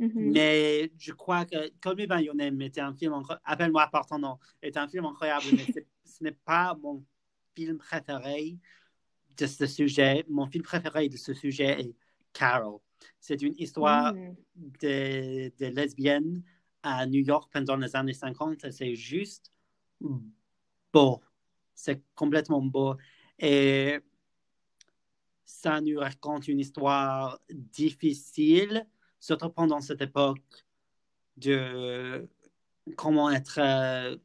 Mhm. 0.00 0.30
mais 0.30 0.92
je 0.96 1.12
crois 1.12 1.44
que 1.44 1.70
Call 1.80 1.96
Me 1.96 2.06
By 2.06 2.24
Your 2.24 2.34
Name 2.36 2.60
était 2.62 2.80
un 2.80 2.94
film, 2.94 3.20
Appelle-moi 3.44 3.88
par 3.90 4.06
ton 4.06 4.18
nom, 4.18 4.38
est 4.62 4.76
un 4.76 4.86
film 4.86 5.06
incroyable, 5.06 5.46
mais 5.56 5.66
ce 6.04 6.22
n'est 6.22 6.32
pas 6.44 6.76
mon 6.80 7.04
film 7.56 7.78
préféré 7.78 8.58
de 9.36 9.46
ce 9.46 9.66
sujet. 9.66 10.24
Mon 10.28 10.46
film 10.46 10.62
préféré 10.62 11.08
de 11.08 11.16
ce 11.16 11.34
sujet 11.34 11.80
est 11.80 11.94
Carol. 12.32 12.78
C'est 13.20 13.42
une 13.42 13.54
histoire 13.58 14.14
Mm. 14.14 14.34
des 14.80 15.50
des 15.58 15.70
lesbiennes 15.70 16.42
à 16.82 17.04
New 17.06 17.22
York 17.24 17.50
pendant 17.52 17.76
les 17.76 17.94
années 17.96 18.12
50. 18.14 18.64
et 18.64 18.70
C'est 18.72 18.94
juste 18.94 19.52
beau. 20.92 21.20
C'est 21.74 22.02
complètement 22.14 22.62
beau. 22.62 22.96
Et 23.38 23.98
ça 25.48 25.80
nous 25.80 25.98
raconte 25.98 26.46
une 26.46 26.60
histoire 26.60 27.40
difficile, 27.48 28.86
surtout 29.18 29.48
pendant 29.48 29.80
cette 29.80 30.02
époque 30.02 30.66
de 31.38 32.28
comment 32.98 33.30
être 33.30 33.58
euh, 33.58 34.16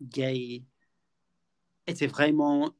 gay. 0.00 0.62
C'est 1.92 2.06
vraiment 2.06 2.70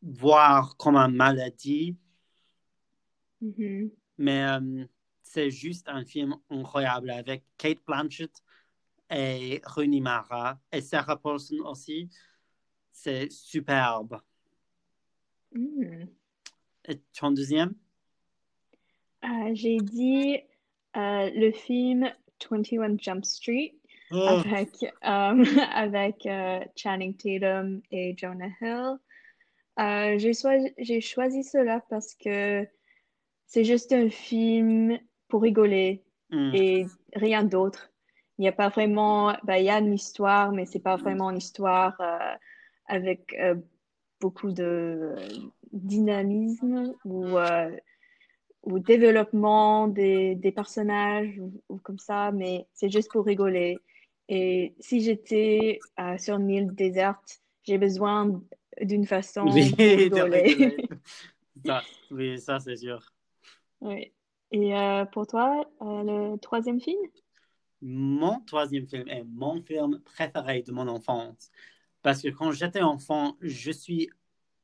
voir 0.00 0.78
comme 0.78 0.96
une 0.96 1.14
maladie 1.14 1.94
Mhm. 3.42 3.90
mais 4.16 4.46
euh, 4.46 4.86
c'est 5.22 5.50
juste 5.50 5.90
un 5.90 6.06
film 6.06 6.34
incroyable 6.48 7.10
avec 7.10 7.44
Kate 7.58 7.84
Blanchett 7.86 8.32
et 9.10 9.60
Rooney 9.66 10.00
Mara 10.00 10.58
et 10.72 10.80
Sarah 10.80 11.20
Paulson 11.20 11.58
aussi. 11.66 12.08
C'est 12.92 13.30
superbe. 13.30 14.22
Mm. 15.52 16.06
Et 16.88 17.00
ton 17.18 17.30
deuxième? 17.30 17.74
Euh, 19.24 19.50
j'ai 19.54 19.78
dit 19.78 20.38
euh, 20.96 21.30
le 21.34 21.50
film 21.50 22.10
21 22.50 22.96
Jump 22.98 23.24
Street 23.24 23.74
Oh, 24.12 24.40
avec, 24.54 24.84
euh, 24.84 25.44
avec 25.74 26.28
Channing 26.76 27.16
Tatum 27.16 27.82
et 27.90 28.14
Jonah 28.16 28.50
Hill. 28.60 28.98
J'ai 30.18 30.32
choisi, 30.32 30.72
j'ai 30.78 31.00
choisi 31.00 31.42
cela 31.42 31.80
parce 31.90 32.14
que 32.14 32.64
c'est 33.46 33.64
juste 33.64 33.92
un 33.92 34.08
film 34.08 34.96
pour 35.26 35.42
rigoler 35.42 36.04
hmm. 36.30 36.54
et 36.54 36.86
rien 37.14 37.42
d'autre. 37.42 37.90
Il 38.38 38.42
n'y 38.42 38.48
a 38.48 38.52
pas 38.52 38.68
vraiment, 38.68 39.36
ben, 39.42 39.56
il 39.56 39.64
y 39.64 39.70
a 39.70 39.78
une 39.80 39.94
histoire, 39.94 40.52
mais 40.52 40.66
c'est 40.66 40.78
pas 40.78 40.94
vraiment 40.94 41.30
une 41.30 41.38
histoire 41.38 42.00
avec 42.86 43.34
beaucoup 44.20 44.52
de 44.52 45.16
dynamisme 45.72 46.94
ou, 47.04 47.38
euh, 47.38 47.76
ou 48.62 48.78
développement 48.78 49.88
des, 49.88 50.34
des 50.34 50.52
personnages 50.52 51.38
ou, 51.38 51.52
ou 51.68 51.78
comme 51.78 51.98
ça, 51.98 52.32
mais 52.32 52.66
c'est 52.74 52.90
juste 52.90 53.10
pour 53.12 53.24
rigoler. 53.26 53.78
Et 54.28 54.74
si 54.80 55.00
j'étais 55.02 55.78
euh, 56.00 56.18
sur 56.18 56.36
une 56.36 56.50
île 56.50 56.74
déserte, 56.74 57.40
j'ai 57.64 57.78
besoin 57.78 58.42
d'une 58.80 59.06
façon 59.06 59.46
Oui, 59.46 59.72
pour 59.78 59.92
rigoler. 59.94 60.76
Ça, 61.64 61.82
oui, 62.10 62.38
ça 62.40 62.60
c'est 62.60 62.76
sûr. 62.76 63.00
Oui. 63.80 64.12
Et 64.52 64.74
euh, 64.76 65.04
pour 65.06 65.26
toi, 65.26 65.64
le 65.80 66.36
troisième 66.36 66.80
film? 66.80 66.98
Mon 67.82 68.40
troisième 68.40 68.86
film 68.86 69.08
est 69.08 69.24
mon 69.24 69.62
film 69.62 70.00
préféré 70.00 70.62
de 70.62 70.72
mon 70.72 70.88
enfance. 70.88 71.50
Parce 72.02 72.22
que 72.22 72.28
quand 72.28 72.52
j'étais 72.52 72.82
enfant, 72.82 73.36
je 73.40 73.70
suis 73.70 74.10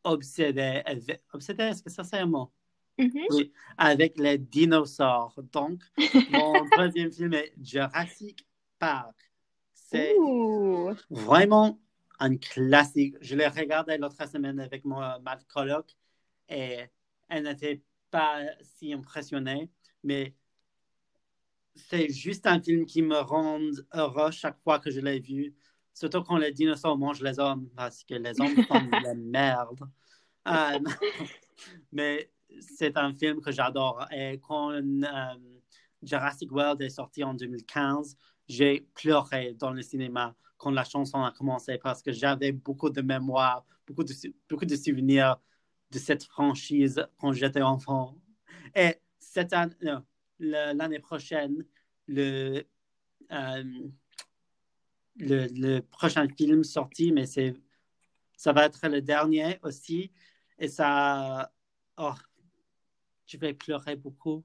obsédé. 0.04 0.82
avec- 0.84 1.22
Obsédé, 1.32 1.64
est-ce 1.64 1.82
que 1.82 1.90
ça 1.90 2.04
c'est 2.04 2.18
un 2.18 2.26
mot? 2.26 2.52
Oui, 3.30 3.52
avec 3.76 4.18
les 4.18 4.38
dinosaures. 4.38 5.34
Donc, 5.52 5.82
mon 6.30 6.64
troisième 6.70 7.10
film 7.10 7.32
est 7.34 7.52
Jurassic 7.60 8.46
Park. 8.78 9.16
C'est 9.72 10.14
vraiment 11.10 11.80
un 12.18 12.36
classique. 12.36 13.16
Je 13.20 13.34
l'ai 13.34 13.48
regardé 13.48 13.96
l'autre 13.98 14.28
semaine 14.28 14.60
avec 14.60 14.84
mon, 14.84 15.00
ma 15.20 15.36
coloc 15.48 15.94
et 16.48 16.80
elle 17.28 17.44
n'était 17.44 17.82
pas 18.10 18.42
si 18.60 18.92
impressionnée, 18.92 19.70
mais 20.04 20.34
c'est 21.74 22.10
juste 22.12 22.46
un 22.46 22.60
film 22.60 22.84
qui 22.86 23.02
me 23.02 23.18
rend 23.18 23.58
heureux 23.94 24.30
chaque 24.30 24.60
fois 24.62 24.78
que 24.78 24.90
je 24.90 25.00
l'ai 25.00 25.18
vu. 25.20 25.54
Surtout 25.94 26.22
quand 26.22 26.38
les 26.38 26.52
dinosaures 26.52 26.96
mangent 26.96 27.22
les 27.22 27.38
hommes, 27.38 27.68
parce 27.76 28.04
que 28.04 28.14
les 28.14 28.40
hommes 28.40 28.64
font 28.64 28.80
de 28.80 29.02
la 29.02 29.14
merde. 29.14 29.80
Euh, 30.48 30.80
mais 31.92 32.32
c'est 32.58 32.96
un 32.96 33.14
film 33.14 33.40
que 33.40 33.52
j'adore. 33.52 34.08
Et 34.10 34.40
quand 34.40 34.72
euh, 34.72 34.82
Jurassic 36.02 36.50
World 36.50 36.82
est 36.82 36.90
sorti 36.90 37.22
en 37.22 37.32
2015, 37.34 38.16
j'ai 38.48 38.80
pleuré 38.94 39.54
dans 39.54 39.70
le 39.70 39.82
cinéma 39.82 40.34
quand 40.56 40.70
la 40.70 40.84
chanson 40.84 41.22
a 41.22 41.30
commencé 41.32 41.78
parce 41.78 42.02
que 42.02 42.12
j'avais 42.12 42.52
beaucoup 42.52 42.90
de 42.90 43.02
mémoire, 43.02 43.64
beaucoup 43.86 44.04
de, 44.04 44.14
beaucoup 44.48 44.64
de 44.64 44.76
souvenirs 44.76 45.36
de 45.90 45.98
cette 45.98 46.24
franchise 46.24 47.06
quand 47.18 47.32
j'étais 47.32 47.62
enfant. 47.62 48.16
Et 48.74 48.96
cette 49.18 49.52
année, 49.52 49.74
l'année 50.38 50.98
prochaine, 50.98 51.64
le, 52.06 52.64
euh, 53.32 53.64
le, 55.16 55.46
le, 55.54 55.80
prochain 55.80 56.26
film 56.28 56.64
sorti, 56.64 57.12
mais 57.12 57.26
c'est, 57.26 57.54
ça 58.36 58.52
va 58.52 58.66
être 58.66 58.86
le 58.88 59.00
dernier 59.02 59.58
aussi. 59.62 60.10
Et 60.58 60.68
ça, 60.68 61.52
oh, 61.96 62.14
je 63.26 63.36
vais 63.36 63.54
pleurer 63.54 63.96
beaucoup. 63.96 64.44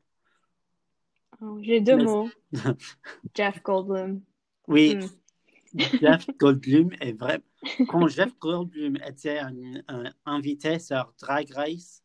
Oh, 1.42 1.60
J'ai 1.62 1.82
deux 1.82 1.98
mais... 1.98 2.04
mots. 2.04 2.30
Jeff 3.36 3.62
Goldblum. 3.62 4.22
Oui, 4.68 4.96
mm. 4.96 5.80
Jeff 6.02 6.28
Goldblum 6.40 6.92
est 7.00 7.14
vrai. 7.14 7.42
Quand 7.88 8.08
Jeff 8.08 8.38
Goldblum 8.40 8.98
était 9.06 9.40
un, 9.40 9.54
un 9.88 10.14
invité 10.26 10.80
sur 10.80 11.14
Drag 11.20 11.52
Race, 11.52 12.04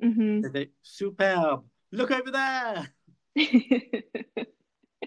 mm 0.00 0.08
-hmm. 0.08 0.42
c'était 0.42 0.72
superbe. 0.82 1.64
Look 1.92 2.10
over 2.10 2.32
there! 2.32 2.92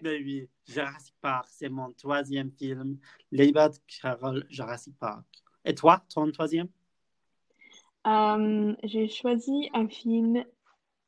Mais 0.02 0.18
oui, 0.18 0.50
Jurassic 0.68 1.16
Park, 1.22 1.48
c'est 1.50 1.70
mon 1.70 1.92
troisième 1.94 2.52
film. 2.52 2.98
Ladybird, 3.32 3.76
Carol, 4.02 4.46
Jurassic 4.50 4.98
Park. 5.00 5.26
Et 5.66 5.76
toi, 5.76 6.02
ton 6.14 6.32
troisième? 6.32 6.68
Um, 8.06 8.76
J'ai 8.84 9.08
choisi 9.10 9.70
un 9.74 9.88
film 9.88 10.44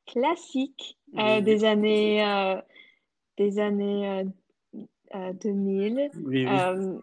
classique 0.06 0.98
euh, 1.18 1.38
oui. 1.38 1.44
des 1.44 1.64
années, 1.64 2.26
euh, 2.26 2.62
des 3.38 3.60
années 3.60 4.26
euh, 5.16 5.34
2000. 5.34 6.12
Oui, 6.24 6.46
oui. 6.46 7.00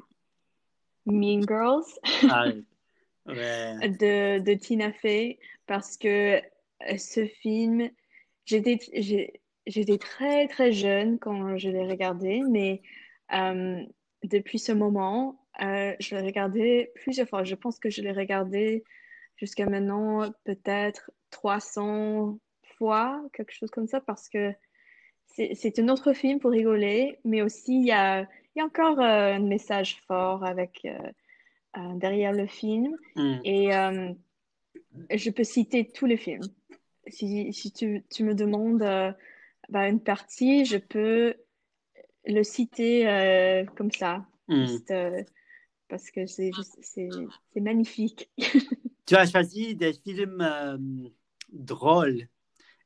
Mean 1.09 1.43
Girls 1.47 1.99
ah, 2.31 2.47
ouais. 3.27 3.89
de, 3.89 4.39
de 4.41 4.55
Tina 4.55 4.93
Fey 4.93 5.39
parce 5.67 5.97
que 5.97 6.37
euh, 6.39 6.97
ce 6.97 7.27
film, 7.27 7.91
j'étais 8.45 8.79
j'étais 9.69 9.99
très 9.99 10.49
très 10.49 10.73
jeune 10.73 11.19
quand 11.19 11.57
je 11.59 11.69
l'ai 11.69 11.87
regardé, 11.87 12.43
mais 12.51 12.83
euh, 13.33 13.81
depuis 14.25 14.59
ce 14.59 14.73
moment, 14.73 15.39
euh, 15.63 15.95
je 16.01 16.17
l'ai 16.17 16.23
regardé 16.23 16.91
plusieurs 16.97 17.29
fois. 17.29 17.45
Je 17.45 17.55
pense 17.55 17.79
que 17.79 17.91
je 17.91 18.03
l'ai 18.03 18.13
regardé 18.13 18.83
jusqu'à 19.37 19.67
maintenant 19.67 20.33
peut-être 20.45 21.13
300 21.31 22.39
fois, 22.79 23.23
quelque 23.33 23.53
chose 23.53 23.71
comme 23.71 23.87
ça, 23.87 24.01
parce 24.01 24.29
que 24.29 24.53
c'est 25.27 25.79
un 25.79 25.89
autre 25.89 26.15
film 26.15 26.41
pour 26.41 26.51
rigoler, 26.51 27.19
mais 27.25 27.43
aussi 27.43 27.79
il 27.81 27.87
y 27.87 27.93
a, 27.93 28.27
y 28.57 28.61
a 28.61 28.65
encore 28.65 28.99
euh, 28.99 29.35
un 29.35 29.41
message 29.41 30.01
fort 30.09 30.45
avec 30.45 30.85
derrière 31.95 32.33
le 32.33 32.47
film. 32.47 32.97
Mm. 33.15 33.39
Et 33.45 33.71
je 35.17 35.31
peux 35.31 35.45
citer 35.45 35.87
tous 35.87 36.07
les 36.07 36.17
films. 36.17 36.43
Si, 37.07 37.53
si 37.53 37.73
tu, 37.73 38.05
tu, 38.11 38.25
me 38.25 38.35
demandes 38.35 38.83
bah, 39.69 39.89
une 39.89 40.01
partie, 40.01 40.65
je 40.65 40.79
peux 40.79 41.35
le 42.27 42.43
citer 42.43 43.65
comme 43.77 43.91
ça. 43.91 44.25
Mm. 44.49 44.67
Juste, 44.67 44.95
parce 45.89 46.11
que 46.11 46.27
c'est 46.27 46.51
magnifique. 47.57 48.31
tu 49.07 49.17
as 49.17 49.27
choisi 49.27 49.75
des 49.75 49.93
films 49.93 51.11
drôles. 51.53 52.29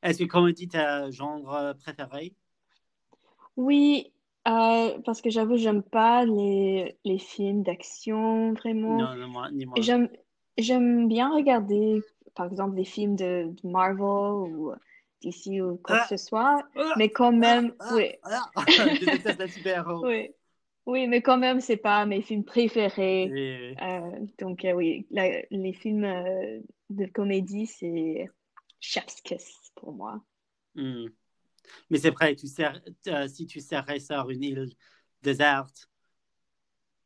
Est-ce 0.01 0.19
que 0.19 0.25
comédie 0.25 0.69
est 0.73 0.75
un 0.75 1.11
genre 1.11 1.73
préféré? 1.79 2.33
Oui, 3.55 4.11
euh, 4.47 4.99
parce 5.05 5.21
que 5.21 5.29
j'avoue, 5.29 5.57
j'aime 5.57 5.83
pas 5.83 6.25
les, 6.25 6.97
les 7.05 7.19
films 7.19 7.63
d'action, 7.63 8.53
vraiment. 8.53 8.97
Non, 8.97 9.15
non, 9.15 9.27
moi, 9.27 9.51
ni 9.51 9.65
moi. 9.65 9.79
J'aime, 9.79 10.09
j'aime 10.57 11.07
bien 11.07 11.33
regarder, 11.33 12.01
par 12.35 12.47
exemple, 12.47 12.75
des 12.75 12.83
films 12.83 13.15
de, 13.15 13.53
de 13.63 13.67
Marvel 13.69 14.53
ou 14.53 14.71
DC 15.23 15.61
ou 15.61 15.77
quoi 15.77 15.97
Ah. 15.99 16.07
que 16.09 16.17
ce 16.17 16.25
soit, 16.25 16.63
Ah. 16.75 16.93
mais 16.97 17.09
quand 17.09 17.31
même, 17.31 17.73
Ah, 17.79 17.95
oui. 17.95 18.11
Je 18.67 19.05
déteste 19.11 19.39
les 19.39 19.47
super-héros. 19.47 20.05
oui, 20.05 20.29
oui, 20.85 21.07
mais 21.07 21.21
quand 21.21 21.37
même, 21.37 21.61
c'est 21.61 21.77
pas 21.77 22.05
mes 22.05 22.21
films 22.21 22.43
préférés. 22.43 23.29
Oui, 23.31 23.57
oui. 23.71 23.75
Euh, 23.81 24.25
donc, 24.39 24.65
euh, 24.65 24.73
oui, 24.73 25.07
la- 25.11 25.41
les 25.49 25.73
films 25.73 26.03
euh, 26.03 26.59
de 26.89 27.05
comédie, 27.05 27.65
c'est 27.67 28.29
chef's 28.79 29.21
kiss 29.21 29.71
pour 29.75 29.93
moi. 29.93 30.21
Hmm. 30.75 31.05
Mais 31.89 31.97
c'est 31.97 32.09
vrai, 32.11 32.35
tu 32.35 32.47
euh, 33.07 33.27
si 33.27 33.47
tu 33.47 33.61
serais 33.61 33.99
sur 33.99 34.29
une 34.29 34.43
île 34.43 34.69
déserte, 35.21 35.89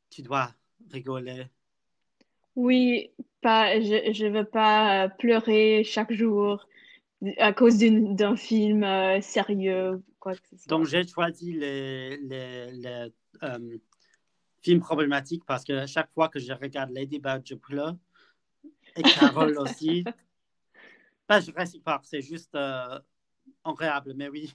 tu 0.10 0.23
dois 0.23 0.49
rigoler. 0.91 1.45
Oui, 2.56 3.12
pas, 3.41 3.80
je, 3.80 4.12
je 4.13 4.25
veux 4.25 4.43
pas 4.45 5.10
pleurer 5.10 5.84
chaque 5.84 6.12
jour 6.12 6.65
à 7.38 7.53
cause 7.53 7.77
d'un 7.80 8.36
film 8.36 8.84
euh, 8.84 9.21
sérieux 9.21 10.03
quoi 10.19 10.36
que 10.36 10.47
ce 10.49 10.58
soit. 10.58 10.67
Donc, 10.67 10.86
j'ai 10.86 11.08
choisi 11.08 11.53
les, 11.53 12.17
les, 12.17 12.71
les, 12.71 13.12
euh, 13.43 13.77
films 14.62 14.82
problématiques 14.82 15.45
parce 15.45 15.63
que 15.63 15.86
chaque 15.86 16.12
fois 16.13 16.30
que 16.30 16.39
je 16.39 16.53
regarde 16.53 16.91
Lady 16.91 17.19
Bird, 17.19 17.41
je 17.45 17.56
pleure. 17.56 17.95
Et 18.95 19.01
Carol 19.41 19.58
aussi. 19.58 20.03
Pas 21.25 21.39
Jurassic 21.41 21.84
Park, 21.84 22.06
c'est 22.06 22.21
juste 22.21 22.56
euh, 22.56 22.99
agréable, 23.63 24.13
mais 24.15 24.30
oui. 24.30 24.53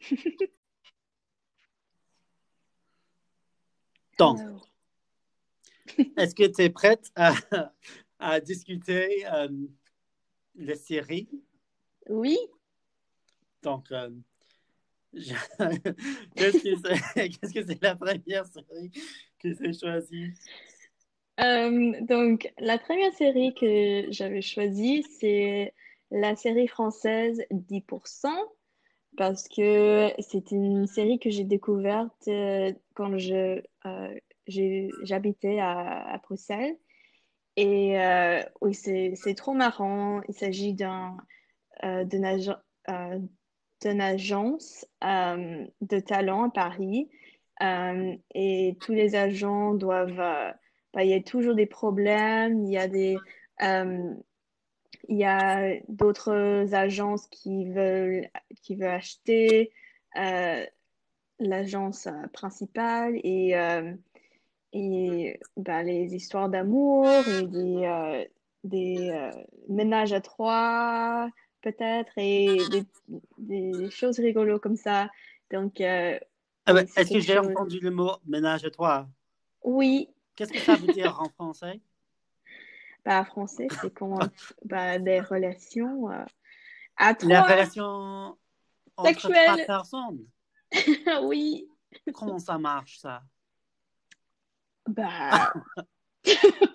Donc, 4.18 4.38
est-ce 6.16 6.34
que 6.34 6.46
tu 6.46 6.62
es 6.62 6.70
prête 6.70 7.10
à, 7.16 7.34
à 8.18 8.40
discuter 8.40 9.26
euh, 9.26 9.48
les 10.54 10.76
séries? 10.76 11.28
Oui, 12.08 12.38
Donc, 13.62 13.90
euh, 13.92 14.10
je- 15.14 15.34
qu'est-ce 16.36 16.62
que 16.62 16.76
c'est 17.14 17.28
qu'est-ce 17.30 17.52
que 17.54 17.66
c'est 17.66 17.82
la 17.82 17.96
première 17.96 18.46
série 18.46 18.90
que 19.38 19.54
j'ai 19.54 19.72
choisie? 19.72 20.32
Euh, 21.40 21.92
donc 22.02 22.52
la 22.58 22.78
première 22.78 23.12
série 23.14 23.54
que 23.54 24.06
j'avais 24.10 24.42
choisie, 24.42 25.02
c'est 25.18 25.74
la 26.10 26.36
série 26.36 26.68
française 26.68 27.42
10%, 27.50 28.28
parce 29.16 29.48
que 29.48 30.10
c'est 30.20 30.50
une 30.52 30.86
série 30.86 31.18
que 31.18 31.30
j'ai 31.30 31.44
découverte 31.44 32.28
euh, 32.28 32.72
quand 32.94 33.18
je, 33.18 33.62
euh, 33.86 34.14
j'habitais 34.46 35.58
à, 35.60 36.02
à 36.14 36.18
Bruxelles. 36.18 36.76
Et 37.56 38.00
euh, 38.00 38.42
oui, 38.62 38.74
c'est, 38.74 39.14
c'est 39.16 39.34
trop 39.34 39.52
marrant. 39.54 40.22
Il 40.28 40.34
s'agit 40.34 40.74
d'un, 40.74 41.16
d'une 41.82 42.24
agen- 42.24 42.60
euh, 42.88 43.18
d'une 43.80 44.00
agence 44.00 44.86
euh, 45.04 45.66
de 45.80 46.00
talent 46.00 46.44
à 46.44 46.50
Paris. 46.50 47.10
Euh, 47.62 48.14
et 48.34 48.76
tous 48.80 48.92
les 48.92 49.14
agents 49.14 49.74
doivent... 49.74 50.20
euh, 50.20 50.52
bah, 50.94 51.04
il 51.04 51.10
y 51.10 51.14
a 51.14 51.22
toujours 51.22 51.54
des 51.54 51.66
problèmes. 51.66 52.64
Il 52.64 52.70
y 52.70 52.78
a 52.78 52.88
des... 52.88 53.18
euh, 53.62 54.14
il 55.08 55.16
y 55.16 55.24
a 55.24 55.74
d'autres 55.88 56.74
agences 56.74 57.26
qui 57.26 57.68
veulent, 57.70 58.28
qui 58.62 58.82
acheter 58.84 59.72
euh, 60.16 60.64
l'agence 61.38 62.06
euh, 62.06 62.26
principale 62.32 63.18
et, 63.24 63.56
euh, 63.56 63.94
et 64.72 65.40
bah, 65.56 65.82
les 65.82 66.14
histoires 66.14 66.48
d'amour 66.48 67.26
et 67.26 67.46
des, 67.46 67.84
euh, 67.84 68.24
des 68.64 69.10
euh, 69.10 69.30
ménages 69.68 70.12
à 70.12 70.20
trois 70.20 71.28
peut-être 71.62 72.12
et 72.18 72.66
des, 72.68 72.86
des 73.38 73.90
choses 73.90 74.18
rigolos 74.20 74.58
comme 74.60 74.76
ça. 74.76 75.10
Donc, 75.50 75.80
euh, 75.80 76.18
Ah 76.66 76.72
ben, 76.74 76.86
Est-ce 76.96 77.12
que 77.12 77.20
j'ai 77.20 77.38
chose. 77.38 77.48
entendu 77.48 77.78
le 77.80 77.90
mot 77.92 78.16
ménage 78.26 78.64
à 78.64 78.70
toi? 78.70 79.08
Oui, 79.64 80.08
Qu'est-ce 80.36 80.52
que 80.52 80.60
ça 80.60 80.76
veut 80.76 80.88
dire 80.88 81.18
en 81.20 81.28
français? 81.30 81.80
bah, 83.04 83.20
en 83.20 83.24
français, 83.24 83.68
c'est 83.80 83.90
comment 83.90 84.28
bah, 84.64 84.98
des 84.98 85.20
relations 85.20 86.10
euh, 86.10 86.24
à 86.96 87.14
La 87.22 87.40
trois. 87.40 87.42
relation 87.42 88.36
entre 88.96 89.30
Sexuelle. 89.30 89.44
trois 89.44 89.58
personnes. 89.66 90.26
Oui, 91.22 91.68
Comment 92.12 92.38
ça 92.38 92.58
marche, 92.58 92.98
ça? 93.00 93.22
bah. 94.86 95.52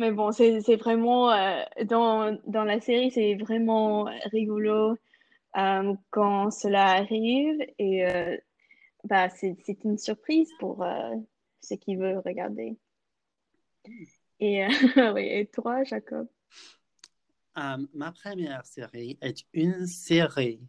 Mais 0.00 0.12
bon, 0.12 0.32
c'est 0.32 0.76
vraiment 0.76 1.30
euh, 1.30 1.62
dans, 1.84 2.34
dans 2.46 2.64
la 2.64 2.80
série, 2.80 3.10
c'est 3.10 3.34
vraiment 3.34 4.04
rigolo 4.32 4.96
euh, 5.58 5.94
quand 6.08 6.50
cela 6.50 6.92
arrive 6.92 7.60
et 7.78 8.06
euh, 8.06 8.34
bah, 9.04 9.28
c'est 9.28 9.58
une 9.84 9.98
surprise 9.98 10.48
pour 10.58 10.82
ceux 11.60 11.76
qui 11.76 11.96
veulent 11.96 12.22
regarder. 12.24 12.78
Et, 14.40 14.66
oui, 15.14 15.26
et 15.26 15.46
toi, 15.52 15.84
Jacob? 15.84 16.26
ma 17.54 18.10
première 18.12 18.64
série 18.64 19.18
est 19.20 19.44
une 19.52 19.86
série 19.86 20.62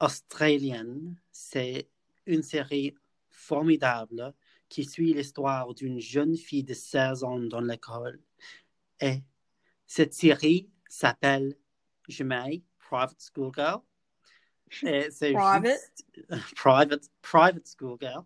australienne. 0.00 1.16
C'est 1.30 1.86
une 2.24 2.42
série 2.42 2.94
formidable 3.28 4.32
qui 4.68 4.84
suit 4.84 5.14
l'histoire 5.14 5.74
d'une 5.74 5.98
jeune 5.98 6.36
fille 6.36 6.64
de 6.64 6.74
16 6.74 7.24
ans 7.24 7.38
dans 7.38 7.60
l'école. 7.60 8.20
Et 9.00 9.22
cette 9.86 10.14
série 10.14 10.68
s'appelle 10.88 11.56
Jemay, 12.08 12.62
Private 12.78 13.20
School 13.34 13.52
Girl. 13.54 13.80
C'est 14.70 15.32
private? 15.32 15.78
Juste, 16.14 16.26
private, 16.56 17.10
private 17.22 17.66
School 17.66 17.96
Girl. 18.00 18.24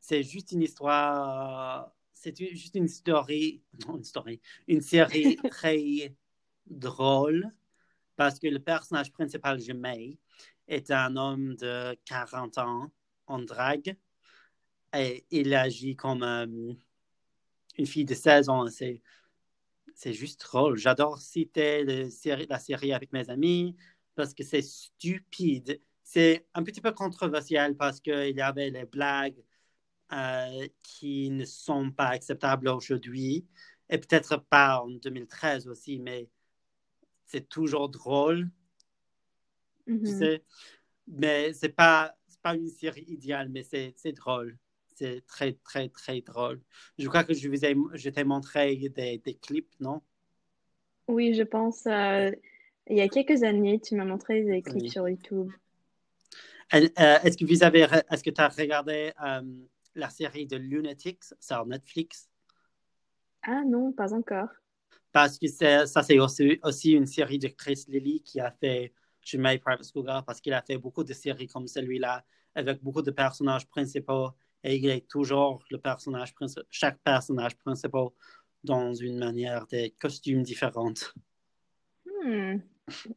C'est 0.00 0.22
juste 0.22 0.52
une 0.52 0.62
histoire, 0.62 1.92
c'est 2.12 2.36
juste 2.36 2.74
une 2.74 2.88
story, 2.88 3.62
non, 3.86 3.96
une 3.96 4.04
story, 4.04 4.40
une 4.68 4.80
série 4.80 5.36
très 5.50 6.14
drôle 6.66 7.50
parce 8.16 8.38
que 8.38 8.46
le 8.48 8.58
personnage 8.58 9.10
principal, 9.12 9.60
Jemay, 9.60 10.18
est 10.68 10.90
un 10.90 11.16
homme 11.16 11.56
de 11.56 11.96
40 12.04 12.58
ans 12.58 12.90
en 13.26 13.38
drague 13.40 13.96
et 14.94 15.24
il 15.30 15.54
agit 15.54 15.96
comme 15.96 16.22
euh, 16.22 16.46
une 17.78 17.86
fille 17.86 18.04
de 18.04 18.14
16 18.14 18.48
ans. 18.48 18.66
C'est, 18.68 19.02
c'est 19.94 20.12
juste 20.12 20.40
drôle. 20.40 20.76
J'adore 20.76 21.18
citer 21.18 21.84
la 21.84 22.58
série 22.58 22.92
avec 22.92 23.12
mes 23.12 23.28
amis 23.30 23.76
parce 24.14 24.34
que 24.34 24.42
c'est 24.42 24.62
stupide. 24.62 25.80
C'est 26.02 26.46
un 26.54 26.62
petit 26.62 26.80
peu 26.80 26.92
controversial 26.92 27.76
parce 27.76 28.00
qu'il 28.00 28.36
y 28.36 28.40
avait 28.40 28.70
les 28.70 28.84
blagues 28.84 29.42
euh, 30.12 30.66
qui 30.82 31.30
ne 31.30 31.44
sont 31.44 31.92
pas 31.92 32.08
acceptables 32.08 32.68
aujourd'hui 32.68 33.46
et 33.88 33.98
peut-être 33.98 34.38
pas 34.38 34.80
en 34.80 34.90
2013 34.90 35.68
aussi, 35.68 36.00
mais 36.00 36.28
c'est 37.26 37.48
toujours 37.48 37.88
drôle. 37.88 38.50
Mm-hmm. 39.86 40.40
Mais 41.06 41.52
c'est 41.52 41.70
pas, 41.70 42.14
pas 42.42 42.54
une 42.54 42.68
série 42.68 43.04
idéale, 43.08 43.48
mais 43.48 43.62
c'est 43.62 44.12
drôle 44.12 44.58
c'est 45.00 45.26
très, 45.26 45.54
très, 45.64 45.88
très 45.88 46.20
drôle. 46.20 46.60
Je 46.98 47.08
crois 47.08 47.24
que 47.24 47.32
je 47.32 47.48
vous 47.48 47.64
ai, 47.64 47.74
je 47.94 48.10
t'ai 48.10 48.24
montré 48.24 48.76
des, 48.76 49.18
des, 49.18 49.34
clips, 49.34 49.72
non? 49.80 50.02
Oui, 51.08 51.32
je 51.34 51.42
pense. 51.42 51.86
Euh, 51.86 52.30
il 52.86 52.98
y 52.98 53.00
a 53.00 53.08
quelques 53.08 53.42
années, 53.42 53.80
tu 53.80 53.94
m'as 53.94 54.04
montré 54.04 54.42
des 54.42 54.62
clips 54.62 54.90
sur 54.90 55.08
YouTube. 55.08 55.50
Euh, 56.74 56.88
est-ce 57.24 57.36
que 57.36 57.46
vous 57.46 57.62
avez, 57.62 57.86
est-ce 58.10 58.22
que 58.22 58.30
tu 58.30 58.40
as 58.40 58.48
regardé 58.48 59.12
euh, 59.24 59.42
la 59.94 60.10
série 60.10 60.46
de 60.46 60.56
Lunatics 60.56 61.24
sur 61.40 61.64
Netflix? 61.66 62.28
Ah 63.42 63.62
non, 63.66 63.92
pas 63.92 64.12
encore. 64.12 64.48
Parce 65.12 65.38
que 65.38 65.48
ça, 65.48 65.86
c'est 65.86 66.18
aussi, 66.18 66.60
aussi, 66.62 66.92
une 66.92 67.06
série 67.06 67.38
de 67.38 67.48
Chris 67.48 67.84
Lilly 67.88 68.22
qui 68.22 68.38
a 68.38 68.50
fait 68.50 68.92
Je 69.22 69.38
mets 69.38 69.58
Private 69.58 69.84
School 69.84 70.06
Girl 70.06 70.22
parce 70.24 70.40
qu'il 70.40 70.52
a 70.52 70.62
fait 70.62 70.78
beaucoup 70.78 71.02
de 71.02 71.12
séries 71.12 71.48
comme 71.48 71.66
celui-là 71.66 72.22
avec 72.54 72.82
beaucoup 72.82 73.02
de 73.02 73.10
personnages 73.10 73.66
principaux 73.66 74.30
et 74.62 74.76
il 74.76 74.88
est 74.88 75.08
toujours 75.08 75.62
le 75.70 75.78
personnage 75.78 76.34
chaque 76.70 76.98
personnage 76.98 77.56
principal 77.56 78.08
dans 78.62 78.92
une 78.94 79.18
manière 79.18 79.66
des 79.66 79.94
costumes 79.98 80.42
différentes. 80.42 81.14
Hmm. 82.06 82.56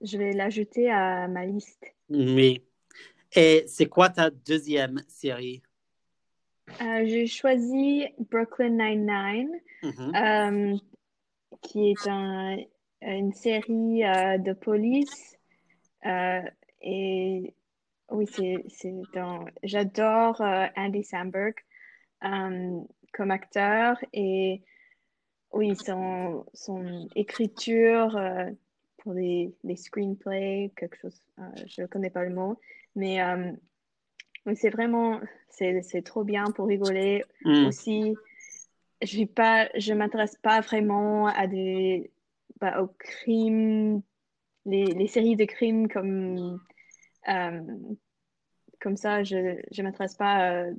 Je 0.01 0.17
vais 0.17 0.33
l'ajouter 0.33 0.89
à 0.89 1.27
ma 1.27 1.45
liste. 1.45 1.85
Oui. 2.09 2.63
Et 3.35 3.65
c'est 3.67 3.87
quoi 3.87 4.09
ta 4.09 4.29
deuxième 4.29 5.01
série? 5.07 5.63
Euh, 6.81 7.05
j'ai 7.05 7.27
choisi 7.27 8.05
Brooklyn 8.31 8.69
Nine-Nine, 8.69 9.51
mm-hmm. 9.83 10.73
euh, 10.73 10.77
qui 11.61 11.91
est 11.91 12.07
une 13.01 13.33
série 13.33 14.05
euh, 14.05 14.37
de 14.37 14.53
police. 14.53 15.37
et 16.81 17.53
oui, 18.13 18.27
c'est 18.69 18.93
dans... 19.13 19.45
J'adore 19.63 20.39
euh, 20.41 20.67
Andy 20.77 21.03
Samberg 21.03 21.55
euh, 22.23 22.79
comme 23.11 23.31
acteur 23.31 23.97
et 24.13 24.61
oui, 25.51 25.75
son, 25.75 26.45
son 26.53 27.09
écriture 27.15 28.15
euh, 28.15 28.49
pour 28.97 29.13
les, 29.13 29.53
les, 29.63 29.75
screenplays, 29.75 30.71
quelque 30.75 30.97
chose, 30.97 31.19
je 31.67 31.81
ne 31.81 31.87
connais 31.87 32.09
pas 32.09 32.23
le 32.23 32.33
mot, 32.33 32.59
mais 32.95 33.19
c'est 34.55 34.69
vraiment, 34.69 35.19
c'est 35.49 36.03
trop 36.05 36.23
bien 36.23 36.45
pour 36.55 36.67
rigoler 36.67 37.23
mm. 37.43 37.65
aussi. 37.65 38.15
Je 39.01 39.19
ne 39.19 39.25
pas, 39.25 39.69
je 39.75 39.93
m'intéresse 39.93 40.37
pas 40.41 40.61
vraiment 40.61 41.27
à 41.27 41.47
des, 41.47 42.11
bah, 42.61 42.81
aux 42.81 42.87
crimes, 42.87 44.01
les, 44.65 44.85
les 44.85 45.07
séries 45.07 45.35
de 45.35 45.45
crimes 45.45 45.89
comme 45.89 46.59
comme 47.25 48.97
ça, 48.97 49.23
je 49.23 49.35
ne 49.35 49.83
m'intéresse 49.83 50.15
pas 50.15 50.51
euh, 50.51 50.73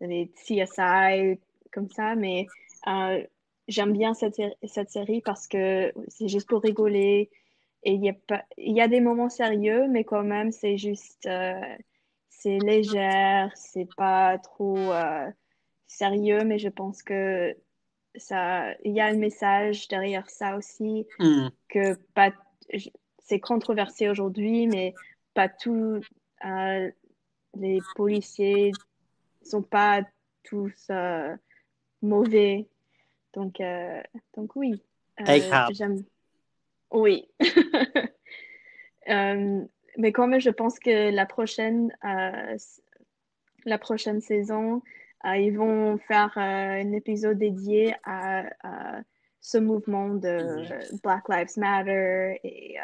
dans 0.00 0.08
les 0.08 0.32
CSI 0.36 1.38
comme 1.72 1.88
ça, 1.90 2.14
mais 2.14 2.46
euh, 2.86 3.22
j'aime 3.68 3.92
bien 3.92 4.14
cette, 4.14 4.40
cette 4.64 4.90
série 4.90 5.20
parce 5.20 5.46
que 5.46 5.92
c'est 6.08 6.28
juste 6.28 6.48
pour 6.48 6.62
rigoler. 6.62 7.30
Et 7.82 7.92
il 7.92 8.04
y, 8.04 8.10
a 8.10 8.14
pas, 8.14 8.44
y 8.58 8.80
a 8.80 8.88
des 8.88 9.00
moments 9.00 9.30
sérieux, 9.30 9.88
mais 9.88 10.04
quand 10.04 10.22
même, 10.22 10.52
c'est 10.52 10.76
juste, 10.76 11.26
c'est 12.28 12.58
légère, 12.58 13.50
c'est 13.54 13.88
pas 13.96 14.36
trop 14.38 14.92
sérieux, 15.86 16.44
mais 16.44 16.58
je 16.58 16.68
pense 16.68 17.02
que 17.02 17.56
ça, 18.16 18.74
il 18.84 18.92
y 18.92 19.00
a 19.00 19.06
un 19.06 19.16
message 19.16 19.88
derrière 19.88 20.28
ça 20.30 20.56
aussi, 20.56 21.06
mm. 21.18 21.48
que 21.68 21.94
pas, 22.14 22.32
c'est 23.18 23.40
controversé 23.40 24.08
aujourd'hui, 24.08 24.66
mais 24.66 24.94
pas 25.34 25.48
tout 25.48 26.00
euh, 26.44 26.90
les 27.56 27.80
policiers 27.96 28.72
sont 29.42 29.62
pas 29.62 30.02
tous 30.42 30.86
euh, 30.90 31.36
mauvais. 32.02 32.68
Donc, 33.34 33.60
euh, 33.60 34.02
donc 34.36 34.56
oui. 34.56 34.82
j'aime. 35.72 36.02
Oui. 36.90 37.28
mais 39.06 40.12
quand 40.12 40.26
même, 40.28 40.40
je 40.40 40.50
pense 40.50 40.78
que 40.78 41.10
la 41.10 41.26
prochaine, 41.26 41.92
la 42.02 43.78
prochaine 43.78 44.20
saison, 44.20 44.82
ils 45.24 45.56
vont 45.56 45.98
faire 45.98 46.36
un 46.36 46.92
épisode 46.92 47.38
dédié 47.38 47.94
à, 48.04 48.44
ce 49.42 49.56
mouvement 49.58 50.10
de 50.10 50.64
Black 51.02 51.28
Lives 51.28 51.58
Matter 51.58 52.40
et 52.44 52.76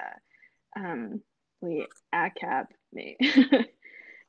oui, 1.63 1.83
ACAB, 2.13 2.67
mais 2.93 3.17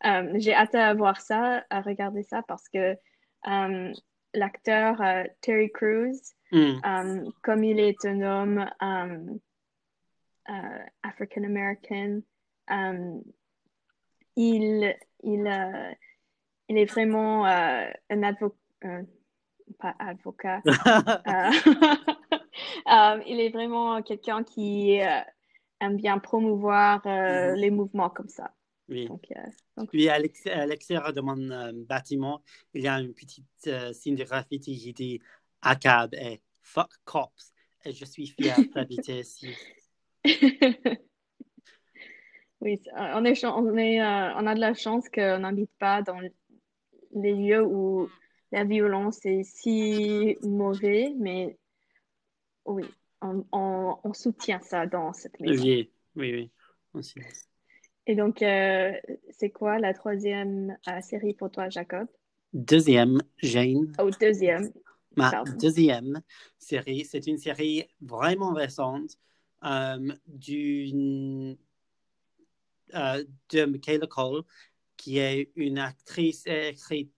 euh, 0.06 0.34
j'ai 0.36 0.54
hâte 0.54 0.76
à 0.76 0.94
voir 0.94 1.20
ça, 1.22 1.66
à 1.70 1.82
regarder 1.82 2.24
ça 2.24 2.42
parce 2.48 2.68
que 2.70 2.98
euh, 3.48 3.94
l'acteur 4.34 5.02
euh, 5.02 5.24
Terry 5.42 5.72
Crews, 5.72 6.16
mm. 6.52 7.30
comme 7.42 7.64
il 7.64 7.80
est 7.80 8.06
un 8.06 8.22
homme 8.22 8.70
African 11.04 11.44
American, 11.44 12.22
il, 14.36 14.96
il, 15.24 15.96
il 16.70 16.78
est 16.78 16.86
vraiment 16.86 17.46
un 17.46 18.24
avocat, 18.24 18.56
pas 19.80 19.96
avocat, 20.00 20.62
il 23.26 23.40
est 23.40 23.50
vraiment 23.50 24.02
quelqu'un 24.02 24.44
qui 24.44 25.00
aime 25.80 25.98
bien 25.98 26.20
promouvoir 26.20 27.06
euh, 27.06 27.52
mhm. 27.52 27.56
les 27.56 27.72
mouvements 27.72 28.10
comme 28.10 28.30
ça. 28.30 28.54
Oui. 28.90 29.08
Donc, 29.08 29.26
euh, 29.36 29.86
Puis 29.92 30.08
à 30.10 30.18
l'extérieur 30.18 31.12
de 31.14 31.22
mon 31.22 31.38
euh, 31.52 31.72
bâtiment, 31.74 32.42
il 32.74 32.84
y 32.84 32.88
a 32.88 33.00
une 33.00 33.14
petite 33.14 33.70
signe 33.94 34.16
de 34.16 34.24
graffiti 34.24 34.78
qui 34.78 34.94
dit 34.94 35.20
ACAB 35.62 36.14
et 36.14 36.42
Fuck 36.62 36.92
Cops. 37.04 37.54
Et 37.84 37.92
je 37.92 38.06
suis 38.06 38.28
fier 38.28 38.56
d'habiter 38.74 39.20
ici. 39.20 39.54
oui, 42.62 42.82
on, 42.96 43.26
est, 43.26 43.46
on, 43.46 43.78
est, 43.78 44.02
on 44.02 44.48
a 44.48 44.56
de 44.56 44.60
la 44.60 44.74
chance 44.74 45.10
qu'on 45.10 45.40
n'habite 45.40 45.72
pas 45.80 46.02
dans 46.02 46.20
les 47.14 47.34
lieux 47.34 47.66
où 47.66 48.10
la 48.52 48.64
violence 48.64 49.26
est 49.26 49.44
si 49.44 50.38
mauvaise, 50.42 51.14
mais 51.20 51.58
oui, 52.66 52.86
on, 53.22 54.14
soutient 54.14 54.60
ça 54.62 54.86
dans 54.86 55.14
cette 55.14 55.40
maison. 55.40 55.64
Oui, 55.64 55.92
oui, 56.16 56.52
oui. 56.94 57.14
Et 58.06 58.16
donc, 58.16 58.42
euh, 58.42 58.94
c'est 59.32 59.50
quoi 59.50 59.80
la 59.80 59.94
troisième 59.94 60.78
euh, 60.88 61.02
série 61.02 61.34
pour 61.34 61.52
toi, 61.52 61.70
Jacob? 61.70 62.08
Deuxième, 62.54 63.22
Jane. 63.38 63.94
Oh, 64.00 64.10
deuxième. 64.20 64.72
Ma 65.16 65.44
deuxième 65.60 66.22
série, 66.58 67.04
c'est 67.04 67.28
une 67.28 67.38
série 67.38 67.86
vraiment 68.02 68.54
récente 68.54 69.18
euh, 69.64 70.16
d'une 70.28 71.58
de 72.94 73.66
Michaela 73.66 74.08
Cole, 74.08 74.44
qui 74.96 75.18
est 75.18 75.52
une 75.56 75.78
actrice 75.78 76.44
et 76.46 76.70
écri... 76.70 77.12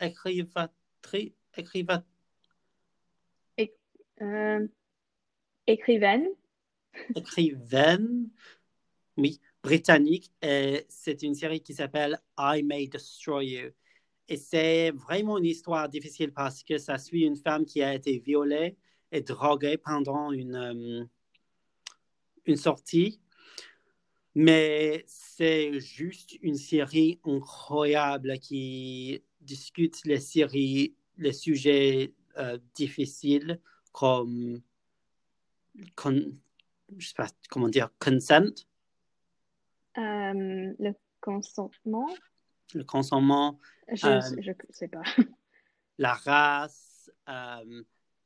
écrivatrice. 0.00 1.32
Écriva... 1.56 2.04
Euh, 4.22 4.66
écrivaine. 5.66 6.26
écrivaine, 7.14 8.28
oui, 9.16 9.40
britannique. 9.62 10.30
Et 10.42 10.84
c'est 10.88 11.22
une 11.22 11.34
série 11.34 11.60
qui 11.60 11.74
s'appelle 11.74 12.20
I 12.38 12.62
May 12.62 12.88
Destroy 12.88 13.46
You. 13.46 13.70
Et 14.28 14.36
c'est 14.36 14.90
vraiment 14.92 15.38
une 15.38 15.46
histoire 15.46 15.88
difficile 15.88 16.32
parce 16.32 16.62
que 16.62 16.78
ça 16.78 16.98
suit 16.98 17.22
une 17.22 17.36
femme 17.36 17.64
qui 17.64 17.82
a 17.82 17.94
été 17.94 18.18
violée 18.18 18.76
et 19.10 19.22
droguée 19.22 19.76
pendant 19.76 20.30
une, 20.32 20.54
euh, 20.54 21.04
une 22.46 22.56
sortie. 22.56 23.20
Mais 24.34 25.04
c'est 25.08 25.80
juste 25.80 26.36
une 26.42 26.56
série 26.56 27.20
incroyable 27.24 28.38
qui 28.38 29.24
discute 29.40 30.04
les 30.04 30.20
séries, 30.20 30.94
les 31.16 31.32
sujets 31.32 32.14
euh, 32.38 32.58
difficiles 32.74 33.60
comme, 33.92 34.60
con, 35.94 36.36
je 36.96 37.08
sais 37.08 37.14
pas 37.14 37.28
comment 37.48 37.68
dire, 37.68 37.90
consent. 37.98 38.64
Euh, 39.98 40.72
le 40.78 40.92
consentement. 41.20 42.08
Le 42.74 42.84
consentement. 42.84 43.58
Je 43.92 44.06
Euh, 44.06 44.20
ne 44.36 44.72
sais 44.72 44.88
pas. 44.88 45.02
la 45.98 46.14
race, 46.14 47.10
euh, 47.28 47.82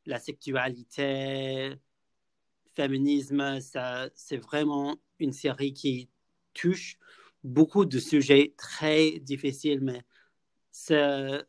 la 0.06 0.18
sexualité, 0.18 1.74
féminisme, 2.74 3.60
ça, 3.60 4.08
c'est 4.14 4.36
vraiment 4.36 4.96
une 5.18 5.32
série 5.32 5.72
qui 5.72 6.10
touche 6.52 6.98
beaucoup 7.42 7.84
de 7.84 7.98
sujets 7.98 8.54
très 8.56 9.18
difficiles, 9.20 9.80
mais 9.80 10.02
c'est 10.70 11.44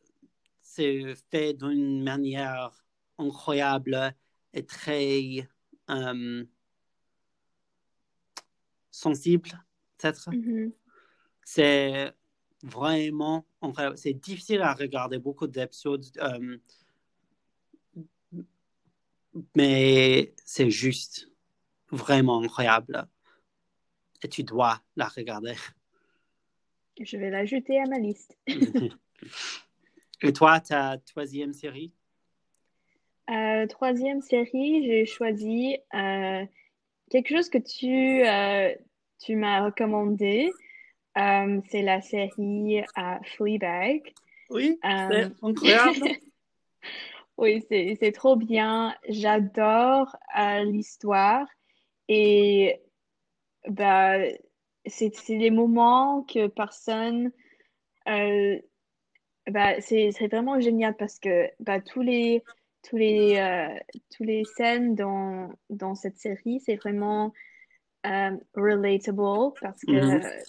fait 1.32 1.54
d'une 1.54 2.04
manière 2.04 2.85
incroyable 3.18 4.14
et 4.54 4.66
très 4.66 5.48
euh, 5.90 6.46
sensible, 8.92 9.50
peut-être. 9.98 10.30
Mhm. 10.32 10.72
C'est 11.44 12.14
vraiment 12.64 13.46
incroyable. 13.62 13.98
C'est 13.98 14.14
difficile 14.14 14.62
à 14.62 14.74
regarder 14.74 15.20
beaucoup 15.20 15.48
d'épisodes, 15.48 16.06
euh, 16.18 16.58
mais 19.56 20.34
c'est 20.44 20.70
juste 20.70 21.30
vraiment 21.92 22.42
incroyable. 22.42 23.08
Et 24.24 24.30
tu 24.30 24.44
dois 24.44 24.82
la 24.96 25.08
regarder. 25.08 25.56
Je 27.00 27.18
vais 27.18 27.30
l'ajouter 27.30 27.80
à 27.80 27.86
ma 27.86 28.00
liste. 28.00 28.38
Et 30.22 30.34
toi, 30.34 30.60
ta 30.62 30.98
troisième 30.98 31.54
série? 31.54 31.94
Euh, 33.30 33.66
troisième 33.68 34.22
série, 34.22 34.86
j'ai 34.86 35.06
choisi 35.06 35.78
euh, 35.96 36.46
quelque 37.10 37.30
chose 37.30 37.50
que 37.50 37.58
tu, 37.58 38.24
euh, 38.24 38.76
tu 39.20 39.36
m'as 39.36 39.66
recommandé. 39.66 40.52
C'est 41.16 41.82
la 41.82 42.02
série 42.02 42.84
Fleabag. 43.24 44.14
Oui, 44.50 44.78
c'est 44.82 45.32
incroyable. 45.42 46.00
Oui, 47.38 47.66
c'est, 47.70 48.14
trop 48.14 48.38
bien. 48.38 48.96
J'adore 49.10 50.16
l'histoire 50.64 51.46
et 52.08 52.80
bah, 53.68 54.20
c'est, 54.86 55.12
des 55.28 55.52
moments 55.52 56.24
que 56.24 56.48
personne... 56.48 57.34
bah, 58.06 59.82
c'est, 59.82 60.12
c'est 60.14 60.28
vraiment 60.28 60.62
génial 60.62 60.96
parce 60.96 61.20
que 61.20 61.50
bah, 61.60 61.82
tous 61.82 62.02
les, 62.02 62.42
tous 62.88 62.98
les, 62.98 63.38
euh, 63.38 63.76
tous 64.16 64.24
les 64.24 64.44
scènes 64.46 64.96
dans, 64.96 65.50
dans 65.70 65.96
cette 65.96 66.18
série, 66.18 66.60
c'est 66.60 66.76
vraiment 66.76 67.34
euh, 68.06 68.38
relatable 68.56 69.54
parce 69.62 69.82
que 69.82 69.92
Mhm. 69.92 70.26
euh, 70.26 70.44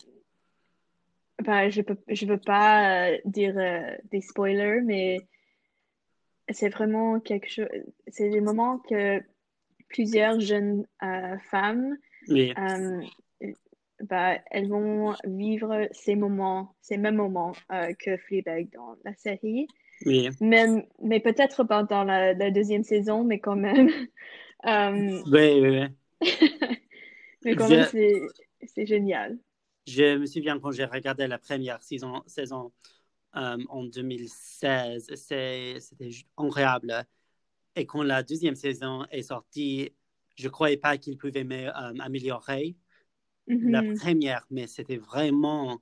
bah, 1.42 1.68
je 1.70 1.82
peux, 1.82 1.98
je 2.08 2.26
veux 2.26 2.38
pas 2.38 3.08
euh, 3.08 3.18
dire 3.24 3.54
des 4.10 4.20
spoilers, 4.20 4.80
mais 4.82 5.18
c'est 6.50 6.68
vraiment 6.68 7.20
quelque 7.20 7.48
chose, 7.48 7.68
c'est 8.08 8.30
des 8.30 8.40
moments 8.40 8.78
que 8.78 9.22
plusieurs 9.88 10.40
jeunes 10.40 10.86
femmes, 11.50 11.96
bah, 14.02 14.38
elles 14.50 14.68
vont 14.68 15.14
vivre 15.24 15.88
ces 15.92 16.16
moments, 16.16 16.74
ces 16.80 16.98
mêmes 16.98 17.16
moments 17.16 17.52
que 17.98 18.16
Fleabag 18.18 18.70
dans 18.72 18.96
la 19.04 19.14
série. 19.14 19.68
Même, 20.40 20.84
mais 21.02 21.20
peut-être 21.20 21.64
pas 21.64 21.82
dans 21.82 22.04
la, 22.04 22.34
la 22.34 22.50
deuxième 22.50 22.84
saison, 22.84 23.24
mais 23.24 23.38
quand 23.40 23.56
même. 23.56 23.90
Euh, 24.64 25.20
oui, 25.26 25.60
oui, 25.60 25.86
oui. 26.20 26.28
mais 27.44 27.54
quand 27.54 27.68
même, 27.68 27.84
c'est, 27.84 28.20
c'est 28.74 28.86
génial. 28.86 29.38
Je 29.86 30.16
me 30.16 30.26
souviens 30.26 30.58
quand 30.58 30.72
j'ai 30.72 30.86
regardé 30.86 31.28
la 31.28 31.38
première 31.38 31.80
saison, 31.82 32.22
saison 32.26 32.72
euh, 33.36 33.58
en 33.68 33.84
2016, 33.84 35.14
c'est- 35.14 35.78
c'était 35.78 36.10
incroyable. 36.36 37.06
Et 37.76 37.86
quand 37.86 38.02
la 38.02 38.22
deuxième 38.22 38.56
saison 38.56 39.04
est 39.10 39.22
sortie, 39.22 39.92
je 40.36 40.44
ne 40.44 40.50
croyais 40.50 40.78
pas 40.78 40.96
qu'il 40.98 41.16
pouvait 41.18 41.44
me- 41.44 41.68
euh, 41.68 41.94
améliorer 42.00 42.76
la 43.46 43.82
Mhm. 43.82 43.96
première, 43.96 44.46
mais 44.50 44.66
c'était 44.66 44.96
vraiment 44.96 45.78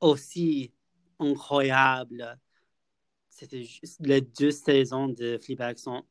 aussi 0.00 0.72
incroyable. 1.18 2.38
C'était 3.38 3.62
juste, 3.62 4.00
les 4.04 4.20
deux 4.20 4.50
saisons 4.50 5.06
de 5.06 5.38
Fleabag 5.38 5.78
sont 5.78 6.02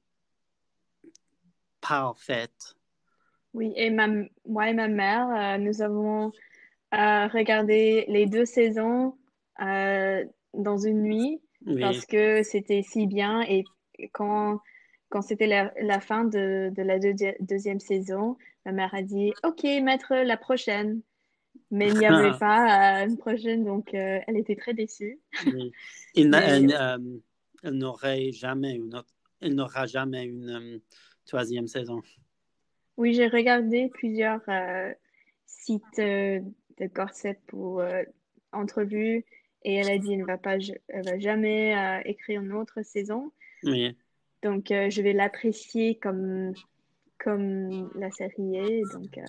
parfaites. 1.82 2.78
Oui, 3.54 3.74
et 3.76 3.90
ma, 3.90 4.08
moi 4.46 4.70
et 4.70 4.74
ma 4.74 4.88
mère, 4.88 5.28
euh, 5.30 5.58
nous 5.58 5.82
avons 5.82 6.32
euh, 6.94 7.28
regardé 7.28 8.06
les 8.08 8.28
deux 8.28 8.46
saisons 8.46 9.18
euh, 9.62 10.24
dans 10.54 10.78
une 10.78 11.02
nuit 11.02 11.42
Oui, 11.66 11.82
parce 11.82 12.06
que 12.06 12.44
c'était 12.44 12.82
si 12.82 13.08
bien 13.08 13.42
et 13.42 13.66
quand, 14.14 14.62
quand 15.10 15.22
c'était 15.22 15.48
la, 15.48 15.74
la 15.82 16.00
fin 16.00 16.24
de, 16.24 16.72
de 16.74 16.82
la 16.82 16.98
deuxi- 16.98 17.36
deuxième 17.42 17.82
saison, 17.82 18.38
ma 18.66 18.72
mère 18.72 18.94
a 18.96 19.02
dit 19.02 19.34
OK, 19.44 19.64
mettre 19.84 20.16
la 20.16 20.38
prochaine. 20.38 21.02
Mais 21.72 21.90
il 21.90 21.98
n'y 21.98 22.06
avait 22.06 22.38
pas 22.40 23.02
euh, 23.02 23.08
une 23.08 23.18
prochaine, 23.18 23.64
donc 23.64 23.94
euh, 23.94 24.20
elle 24.28 24.38
était 24.38 24.56
très 24.56 24.74
déçue. 24.74 25.20
oui. 25.46 25.72
Il 26.16 26.30
n'a- 26.30 26.40
Mais- 26.48 26.48
elle, 26.56 26.72
euh, 26.72 27.20
elle 27.64 27.74
n'aurait 27.74 28.32
jamais 28.32 28.76
une 28.76 28.96
autre- 28.96 29.14
elle 29.42 29.56
n'aura 29.56 29.86
jamais 29.86 30.26
une 30.26 30.82
troisième 31.26 31.68
saison. 31.68 32.02
Oui, 32.98 33.14
j'ai 33.14 33.28
regardé 33.28 33.90
plusieurs 33.90 34.42
sites 35.46 35.98
de 36.00 36.42
gossip 36.94 37.38
pour 37.48 37.84
entrevues 38.52 39.26
et 39.64 39.76
elle 39.76 39.90
a 39.90 39.98
dit 39.98 40.14
elle 40.14 40.20
ne 40.22 40.26
va 40.26 40.38
pas, 40.38 40.58
elle 40.88 41.06
va 41.06 41.20
jamais 41.20 41.76
euh, 41.78 42.02
écrire 42.06 42.42
une 42.42 42.54
autre 42.54 42.82
saison. 42.82 43.32
Oui, 43.64 43.96
Donc, 44.44 44.72
euh, 44.72 44.90
je 44.90 45.02
vais 45.02 45.14
l'apprécier 45.14 45.96
comme, 45.96 46.54
comme 47.20 47.92
la 47.96 48.10
série 48.12 48.56
est. 48.56 48.82
Donc, 48.94 49.18
euh, 49.18 49.24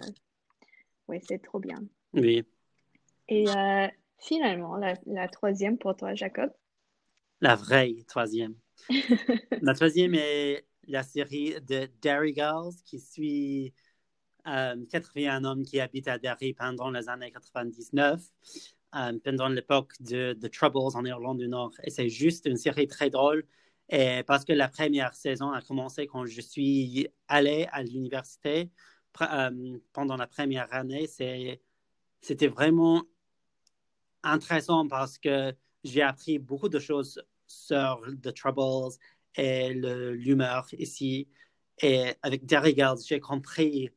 ouais, 1.09 1.21
c'est 1.27 1.43
trop 1.43 1.59
bien. 1.59 1.83
Oui. 2.15 2.45
Et 3.29 3.49
euh, 3.49 3.89
finalement, 4.19 4.77
la, 4.77 4.95
la 5.07 5.29
troisième 5.29 5.79
pour 5.79 5.97
toi, 5.97 6.15
Jacob. 6.15 6.51
La 7.41 7.55
vraie 7.55 7.95
troisième. 8.07 8.55
La 9.63 9.75
troisième 9.75 10.15
est 10.15 10.65
la 10.87 11.03
série 11.03 11.55
de 11.69 11.89
Derry 12.01 12.35
Girls 12.35 12.75
qui 12.85 13.01
suit 13.01 13.75
euh, 14.47 14.77
81 14.91 15.45
hommes 15.45 15.63
qui 15.63 15.81
habitent 15.81 16.09
à 16.09 16.19
Derry 16.19 16.55
pendant 16.55 16.91
les 16.91 17.09
années 17.09 17.31
99, 17.31 18.23
euh, 18.95 19.19
pendant 19.23 19.49
l'époque 19.49 19.93
de 20.01 20.33
The 20.41 20.51
Troubles 20.51 20.97
en 20.97 21.05
Irlande 21.05 21.39
du 21.39 21.49
Nord. 21.49 21.73
Et 21.85 21.91
c'est 21.91 22.09
juste 22.09 22.47
une 22.47 22.57
série 22.57 22.87
très 22.87 23.11
drôle. 23.11 23.45
Et 23.91 24.23
parce 24.27 24.45
que 24.45 24.53
la 24.53 24.69
première 24.69 25.15
saison 25.15 25.51
a 25.51 25.61
commencé 25.63 26.07
quand 26.07 26.27
je 26.27 26.41
suis 26.41 27.09
allé 27.27 27.67
à 27.73 27.83
l'université 27.83 28.71
euh, 29.23 29.79
pendant 29.93 30.17
la 30.17 30.27
première 30.27 30.73
année, 30.73 31.07
c'est, 31.07 31.61
c'était 32.21 32.49
vraiment 32.49 33.05
intéressant 34.23 34.87
parce 34.89 35.19
que 35.19 35.55
j'ai 35.85 36.03
appris 36.03 36.39
beaucoup 36.39 36.69
de 36.69 36.79
choses 36.79 37.23
sur 37.47 38.03
The 38.23 38.35
Troubles 38.35 38.95
et 39.35 39.73
l'humeur 39.75 40.67
ici. 40.79 41.29
Et 41.81 42.15
avec 42.23 42.45
Derry 42.45 42.75
Girls, 42.75 42.99
j'ai 43.07 43.21
compris 43.21 43.91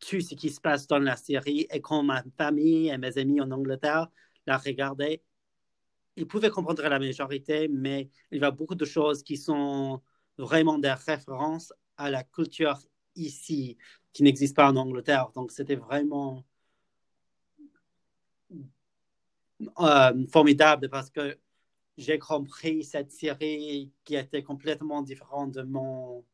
tout 0.00 0.20
ce 0.20 0.34
qui 0.34 0.50
se 0.50 0.60
passe 0.60 0.86
dans 0.86 0.98
la 0.98 1.16
série. 1.16 1.66
Et 1.70 1.80
quand 1.80 2.02
ma 2.02 2.22
famille 2.36 2.88
et 2.88 2.98
mes 2.98 3.16
amis 3.18 3.40
en 3.40 3.50
Angleterre 3.50 4.08
la 4.46 4.58
regardaient, 4.58 5.22
ils 6.16 6.26
pouvaient 6.26 6.50
comprendre 6.50 6.82
la 6.82 6.98
majorité, 6.98 7.68
mais 7.68 8.10
il 8.30 8.40
y 8.40 8.44
a 8.44 8.50
beaucoup 8.50 8.74
de 8.74 8.84
choses 8.84 9.22
qui 9.22 9.36
sont 9.36 10.02
vraiment 10.38 10.78
des 10.78 10.92
références 10.92 11.72
à 11.96 12.10
la 12.10 12.24
culture 12.24 12.78
ici, 13.14 13.76
qui 14.12 14.22
n'existe 14.22 14.56
pas 14.56 14.68
en 14.70 14.76
Angleterre. 14.76 15.30
Donc, 15.34 15.52
c'était 15.52 15.76
vraiment 15.76 16.44
euh, 19.80 20.26
formidable 20.28 20.88
parce 20.90 21.10
que 21.10 21.38
j'ai 21.96 22.18
compris 22.18 22.84
cette 22.84 23.10
série 23.10 23.90
qui 24.04 24.16
était 24.16 24.42
complètement 24.42 25.02
différente 25.02 25.52
de 25.52 25.62
mon, 25.62 26.24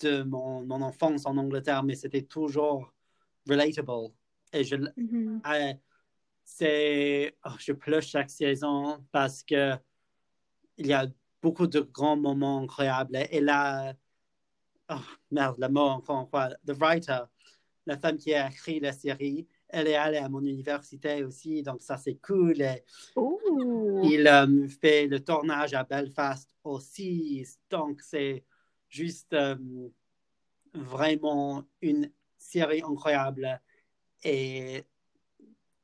de 0.00 0.22
mon, 0.22 0.64
mon 0.66 0.82
enfance 0.82 1.24
en 1.26 1.36
Angleterre, 1.38 1.82
mais 1.82 1.94
c'était 1.94 2.22
toujours 2.22 2.92
relatable. 3.48 4.12
Et 4.52 4.64
je, 4.64 4.76
Mhm. 4.96 5.40
euh, 5.46 5.72
c'est, 6.44 7.34
oh, 7.46 7.50
je 7.58 7.72
pleure 7.72 8.02
chaque 8.02 8.30
saison 8.30 9.04
parce 9.10 9.42
que 9.42 9.74
il 10.76 10.86
y 10.86 10.92
a 10.92 11.06
beaucoup 11.40 11.66
de 11.66 11.80
grands 11.80 12.16
moments 12.16 12.60
incroyables. 12.62 13.16
Et 13.30 13.40
là, 13.40 13.94
oh, 14.90 14.94
merde, 15.30 15.56
le 15.58 15.68
mot 15.68 15.80
encore 15.88 16.20
une 16.22 16.28
fois, 16.28 16.50
the 16.66 16.72
writer, 16.80 17.20
la 17.86 17.96
femme 17.98 18.16
qui 18.16 18.34
a 18.34 18.48
écrit 18.48 18.80
la 18.80 18.92
série, 18.92 19.46
elle 19.72 19.88
est 19.88 19.96
allée 19.96 20.18
à 20.18 20.28
mon 20.28 20.42
université 20.42 21.24
aussi, 21.24 21.62
donc 21.62 21.82
ça 21.82 21.96
c'est 21.96 22.16
cool. 22.16 22.60
Et 22.60 22.84
il 24.04 24.28
euh, 24.28 24.68
fait 24.68 25.06
le 25.06 25.20
tournage 25.20 25.74
à 25.74 25.82
Belfast 25.82 26.48
aussi, 26.62 27.46
donc 27.70 28.02
c'est 28.02 28.44
juste 28.88 29.32
euh, 29.32 29.56
vraiment 30.74 31.64
une 31.80 32.10
série 32.38 32.82
incroyable. 32.82 33.60
Et 34.22 34.84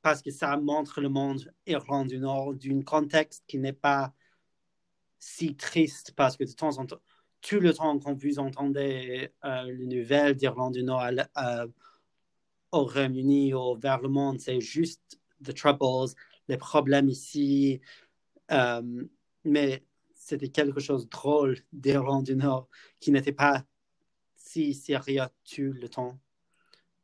parce 0.02 0.22
que 0.22 0.30
ça 0.30 0.56
montre 0.56 1.00
le 1.00 1.08
monde 1.08 1.52
Irlande 1.66 2.08
du 2.08 2.18
Nord 2.18 2.54
d'un 2.54 2.82
contexte 2.82 3.42
qui 3.46 3.58
n'est 3.58 3.72
pas 3.72 4.12
si 5.18 5.56
triste 5.56 6.12
parce 6.14 6.36
que 6.36 6.44
de 6.44 6.52
temps 6.52 6.78
en 6.78 6.86
temps, 6.86 7.00
tout 7.40 7.60
le 7.60 7.72
temps 7.72 7.98
quand 7.98 8.14
vous 8.14 8.38
entendez 8.38 9.32
euh, 9.44 9.62
les 9.64 9.86
nouvelles 9.86 10.34
d'Irlande 10.34 10.74
du 10.74 10.84
Nord 10.84 11.02
euh, 11.02 11.66
au 12.72 12.84
Royaume-Uni 12.84 13.54
ou 13.54 13.76
vers 13.76 14.00
le 14.00 14.08
monde, 14.08 14.40
c'est 14.40 14.60
juste 14.60 15.20
the 15.42 15.54
troubles, 15.54 16.12
les 16.48 16.56
problèmes 16.56 17.08
ici. 17.08 17.80
Euh, 18.50 19.06
mais 19.44 19.84
c'était 20.14 20.48
quelque 20.48 20.80
chose 20.80 21.04
de 21.04 21.10
drôle 21.10 21.58
d'Irlande 21.72 22.24
du 22.24 22.36
Nord 22.36 22.68
qui 23.00 23.12
n'était 23.12 23.32
pas 23.32 23.64
si 24.36 24.74
sérieux 24.74 25.22
tout 25.44 25.72
le 25.72 25.88
temps. 25.88 26.18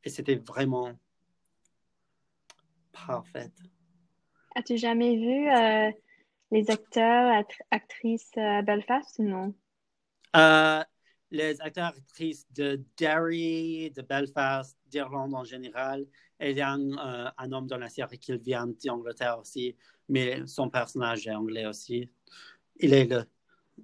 Et 0.03 0.11
c'était 0.11 0.37
vraiment 0.37 0.93
parfait. 2.93 3.51
As-tu 4.55 4.77
jamais 4.77 5.17
vu 5.17 5.51
euh, 5.51 5.91
les 6.51 6.71
acteurs, 6.71 7.33
act- 7.33 7.63
actrices 7.71 8.37
à 8.37 8.63
Belfast? 8.63 9.19
Ou 9.19 9.25
non? 9.25 9.55
Euh, 10.37 10.85
les 11.35 11.61
acteurs 11.61 11.87
actrices 11.87 12.47
de 12.53 12.83
Derry, 12.97 13.91
de 13.91 14.03
Belfast, 14.03 14.79
d'Irlande 14.87 15.35
en 15.35 15.45
général. 15.45 16.07
Et 16.39 16.53
il 16.53 16.57
y 16.57 16.61
a 16.61 16.71
un, 16.71 16.91
euh, 16.93 17.31
un 17.37 17.53
homme 17.53 17.67
dans 17.67 17.79
la 17.79 17.89
série 17.89 18.19
qui 18.19 18.37
vient 18.39 18.69
d'Angleterre 18.85 19.39
aussi, 19.41 19.77
mais 20.09 20.47
son 20.47 20.71
personnage 20.71 21.27
est 21.27 21.35
anglais 21.35 21.67
aussi. 21.67 22.09
Il 22.77 22.93
est 22.95 23.07
le 23.07 23.25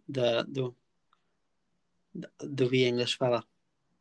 de 0.09 0.43
de 0.49 0.73
de 2.43 2.65
We 2.65 2.89
English 2.91 3.19
fella. 3.19 3.45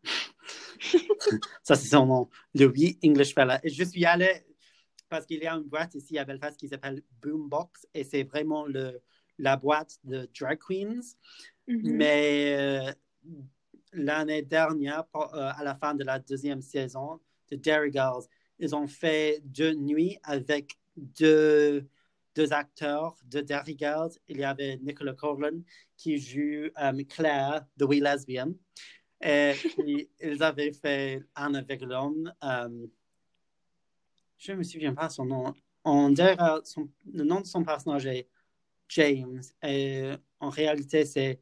Ça 1.64 1.76
c'est 1.76 1.90
son 1.90 2.06
nom, 2.06 2.30
le 2.54 2.66
We 2.66 2.98
English 3.04 3.34
fella. 3.34 3.60
Et 3.64 3.70
je 3.70 3.84
suis 3.84 4.06
allé 4.06 4.46
parce 5.10 5.26
qu'il 5.26 5.42
y 5.42 5.48
a 5.48 5.54
une 5.54 5.64
boîte 5.64 5.96
ici 5.96 6.18
à 6.20 6.26
Belfast 6.26 6.58
qui 6.58 6.68
s'appelle 6.68 7.02
Boombox 7.22 7.88
et 7.94 8.04
c'est 8.04 8.24
vraiment 8.24 8.66
le 8.66 9.02
la 9.40 9.56
boîte 9.56 9.98
de 10.04 10.30
drag 10.38 10.60
queens. 10.60 11.16
Mhm. 11.68 11.82
Mais 11.84 12.56
euh, 12.58 12.92
l'année 13.94 14.42
dernière, 14.44 15.06
pour- 15.08 15.34
euh, 15.36 15.52
à 15.56 15.64
la 15.64 15.76
fin 15.76 15.94
de 15.96 16.04
la 16.04 16.20
deuxième 16.20 16.62
saison 16.62 17.20
de 17.50 17.56
Dairy 17.56 17.92
Girls, 17.92 18.24
ils 18.60 18.76
ont 18.76 18.88
fait 18.88 19.42
deux 19.44 19.74
nuits 19.74 20.18
avec 20.24 20.78
deux, 20.96 21.88
deux 22.36 22.54
acteurs 22.54 23.16
de 23.26 23.42
Dairy 23.42 23.76
Girls. 23.78 24.12
Il 24.28 24.38
y 24.38 24.44
avait 24.44 24.78
Nicola 24.78 25.14
Coughlan 25.14 25.62
qui 25.98 26.18
joue 26.20 26.70
euh, 26.80 27.04
Claire, 27.08 27.66
The 27.80 27.84
Wee 27.84 28.00
Lesbian. 28.02 28.54
Et 29.22 29.54
puis, 29.76 30.10
ils 30.22 30.44
avaient 30.44 30.72
fait 30.74 31.24
un 31.36 31.54
avec 31.56 31.82
l'homme. 31.82 32.32
euh, 32.44 32.88
je 34.38 34.52
ne 34.54 34.58
me 34.58 34.64
souviens 34.64 34.94
pas 34.94 35.10
son 35.10 35.26
nom. 35.26 35.54
On 35.84 36.10
dirait 36.10 36.38
son- 36.64 36.90
le 37.12 37.24
nom 37.24 37.42
de 37.42 37.46
son 37.46 37.64
personnage 37.64 38.06
est 38.06 38.30
James. 38.90 39.42
Et 39.64 40.12
en 40.40 40.50
réalité, 40.50 41.06
c'est 41.06 41.42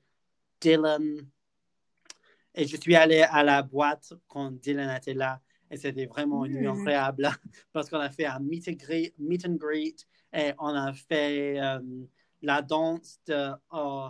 Dylan. 0.62 1.28
Et 2.58 2.66
je 2.66 2.76
suis 2.76 2.96
allé 2.96 3.22
à 3.22 3.44
la 3.44 3.62
boîte 3.62 4.14
quand 4.28 4.52
Dylan 4.52 4.98
était 4.98 5.14
là. 5.14 5.40
Et 5.70 5.78
c'était 5.78 6.08
vraiment 6.08 6.44
une 6.44 6.54
nuit 6.54 6.68
Mm. 6.68 6.72
incroyable 6.72 7.30
parce 7.74 7.90
qu'on 7.90 8.00
a 8.00 8.10
fait 8.10 8.26
un 8.26 8.40
meet 8.40 8.68
and 8.68 8.74
greet, 8.74 9.14
meet 9.20 9.46
and 9.46 9.56
greet 9.56 10.08
et 10.34 10.54
on 10.58 10.74
a 10.74 10.92
fait 10.92 11.60
euh, 11.60 11.80
la 12.42 12.62
danse 12.62 13.20
de 13.28 13.52
oh, 13.72 14.10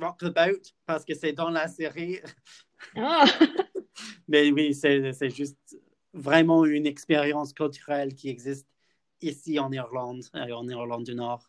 Rock 0.00 0.18
the 0.18 0.34
Boat 0.34 0.72
parce 0.84 1.04
que 1.04 1.14
c'est 1.14 1.32
dans 1.32 1.50
la 1.50 1.68
série. 1.68 2.18
Ah! 2.96 3.24
Mais 4.28 4.50
oui, 4.50 4.74
c'est 4.74 5.30
juste 5.30 5.78
vraiment 6.12 6.64
une 6.64 6.86
expérience 6.86 7.52
culturelle 7.52 8.14
qui 8.14 8.28
existe 8.28 8.66
ici 9.20 9.58
en 9.58 9.70
Irlande, 9.70 10.24
et 10.34 10.52
en 10.52 10.66
Irlande 10.66 11.04
du 11.04 11.14
Nord. 11.14 11.48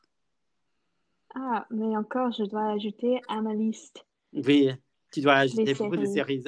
Ah, 1.36 1.66
mais 1.72 1.98
encore, 1.98 2.32
je 2.32 2.44
dois 2.44 2.74
ajouter 2.74 3.20
à 3.28 3.42
ma 3.42 3.54
liste. 3.54 4.06
Oui, 4.34 4.70
tu 5.14 5.22
dois 5.22 5.36
ajouter 5.36 5.74
beaucoup 5.74 5.96
de 5.96 6.06
séries. 6.06 6.44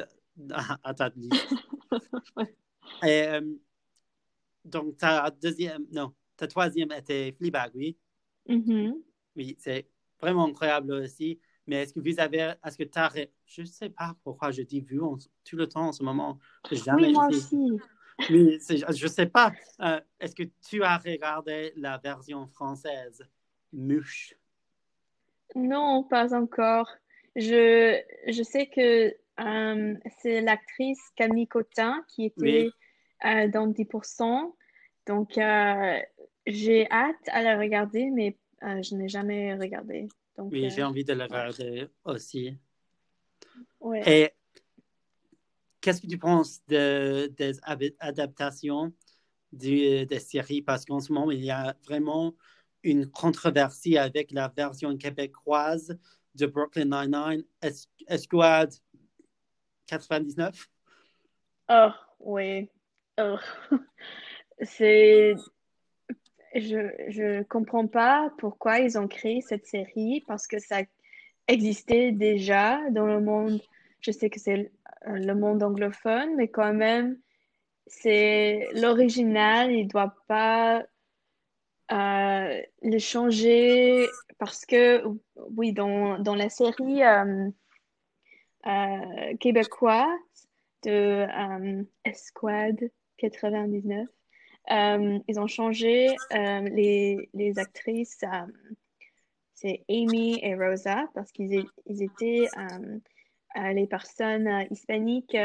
à, 0.51 0.77
à 0.83 0.93
ta 0.93 1.09
liste. 1.15 1.53
Ouais. 2.35 2.53
Et, 3.03 3.27
euh, 3.29 3.41
donc, 4.65 4.97
ta 4.97 5.29
deuxième, 5.31 5.85
non, 5.91 6.13
ta 6.35 6.47
troisième 6.47 6.91
était 6.91 7.31
Fleabag, 7.37 7.71
oui? 7.75 7.97
Mhm. 8.49 8.95
Oui, 9.35 9.55
c'est 9.59 9.87
vraiment 10.19 10.45
incroyable 10.47 10.91
aussi. 10.93 11.39
Mais 11.67 11.83
est-ce 11.83 11.93
que 11.93 11.99
vous 11.99 12.19
avez, 12.19 12.53
est-ce 12.65 12.77
que 12.77 12.83
tu 12.83 12.99
as, 12.99 13.11
je 13.45 13.61
ne 13.61 13.65
sais 13.65 13.89
pas 13.89 14.15
pourquoi 14.23 14.51
je 14.51 14.61
dis 14.63 14.81
vu 14.81 15.01
en- 15.01 15.17
tout 15.43 15.55
le 15.55 15.67
temps 15.67 15.87
en 15.87 15.91
ce 15.91 16.03
moment. 16.03 16.39
Jamais 16.71 17.07
Oui, 17.07 17.13
moi 17.13 17.27
aussi. 17.27 17.71
Oui, 18.29 18.59
je 18.69 19.03
ne 19.03 19.09
sais 19.09 19.25
pas. 19.27 19.51
Euh, 19.81 19.99
est-ce 20.19 20.35
que 20.35 20.43
tu 20.67 20.83
as 20.83 20.97
regardé 20.97 21.73
la 21.75 21.97
version 21.97 22.47
française 22.47 23.23
Mouche? 23.73 24.33
Non, 25.55 26.03
pas 26.03 26.33
encore. 26.35 26.89
Je, 27.35 27.99
je 28.27 28.43
sais 28.43 28.67
que 28.67 29.13
euh, 29.39 29.95
c'est 30.21 30.41
l'actrice 30.41 31.01
Camille 31.15 31.47
Cotin 31.47 32.03
qui 32.07 32.25
était 32.25 32.69
euh, 33.25 33.47
dans 33.49 33.67
10%. 33.67 34.55
Donc, 35.05 35.37
euh, 35.37 35.99
j'ai 36.47 36.89
hâte 36.89 37.15
à 37.27 37.43
la 37.43 37.57
regarder, 37.57 38.09
mais 38.11 38.37
euh, 38.63 38.81
je 38.81 38.95
n'ai 38.95 39.09
jamais 39.09 39.55
regardé. 39.55 40.07
Donc, 40.37 40.51
Oui, 40.51 40.69
j'ai 40.69 40.83
envie 40.83 41.03
de 41.03 41.13
la 41.13 41.25
regarder 41.25 41.87
aussi. 42.05 42.57
ouais. 43.81 44.01
Et 44.05 44.31
qu'est-ce 45.81 46.01
que 46.01 46.07
tu 46.07 46.17
penses 46.17 46.61
de, 46.67 47.27
des 47.37 47.59
adaptations 47.99 48.93
du- 49.51 50.05
des 50.05 50.19
séries? 50.19 50.61
Parce 50.61 50.85
qu'en 50.85 50.99
ce 50.99 51.11
moment, 51.11 51.31
il 51.31 51.43
y 51.43 51.51
a 51.51 51.75
vraiment 51.85 52.35
une 52.83 53.09
controversie 53.09 53.97
avec 53.97 54.31
la 54.31 54.47
version 54.47 54.95
québécoise 54.97 55.97
de 56.35 56.45
Brooklyn 56.45 56.85
Nine-Nine, 56.85 57.43
Es- 57.61 57.87
Esquad 58.07 58.73
99. 59.87 60.67
Oh, 61.69 61.89
oui. 62.19 62.69
Oh. 63.19 63.37
C'est... 64.61 65.35
Je, 66.53 66.89
je 67.09 67.43
comprends 67.43 67.87
pas 67.87 68.31
pourquoi 68.37 68.79
ils 68.79 68.97
ont 68.97 69.09
créé 69.09 69.41
cette 69.41 69.65
série 69.65 70.23
parce 70.25 70.47
que 70.47 70.57
ça 70.59 70.81
existait 71.47 72.11
déjà 72.13 72.79
dans 72.91 73.05
le 73.05 73.19
monde. 73.19 73.61
Je 73.99 74.11
sais 74.11 74.29
que 74.29 74.39
c'est 74.39 74.71
euh, 75.07 75.17
le 75.17 75.35
monde 75.35 75.63
anglophone, 75.63 76.35
mais 76.37 76.47
quand 76.47 76.73
même, 76.73 77.19
c'est 77.87 78.67
l'original. 78.73 79.71
Il 79.71 79.87
doit 79.87 80.15
pas 80.27 80.85
euh, 81.91 82.61
le 82.81 82.99
changer 82.99 84.07
parce 84.37 84.65
que, 84.65 85.03
oui, 85.55 85.71
dans, 85.71 86.19
dans 86.19 86.35
la 86.35 86.49
série 86.49 87.03
euh, 87.03 87.49
euh, 88.67 89.37
québécoise 89.39 90.09
de 90.83 91.25
euh, 91.29 91.83
Esquad 92.03 92.89
99, 93.17 94.07
euh, 94.71 95.19
ils 95.27 95.39
ont 95.39 95.47
changé 95.47 96.15
les, 96.31 97.29
les 97.33 97.59
actrices. 97.59 98.23
c'est 99.53 99.83
Amy 99.89 100.39
et 100.43 100.55
Rosa 100.55 101.07
parce 101.13 101.31
qu'ils 101.31 101.65
ils 101.85 102.03
étaient 102.03 102.47
les 103.73 103.87
personnes 103.87 104.65
hispaniques 104.71 105.37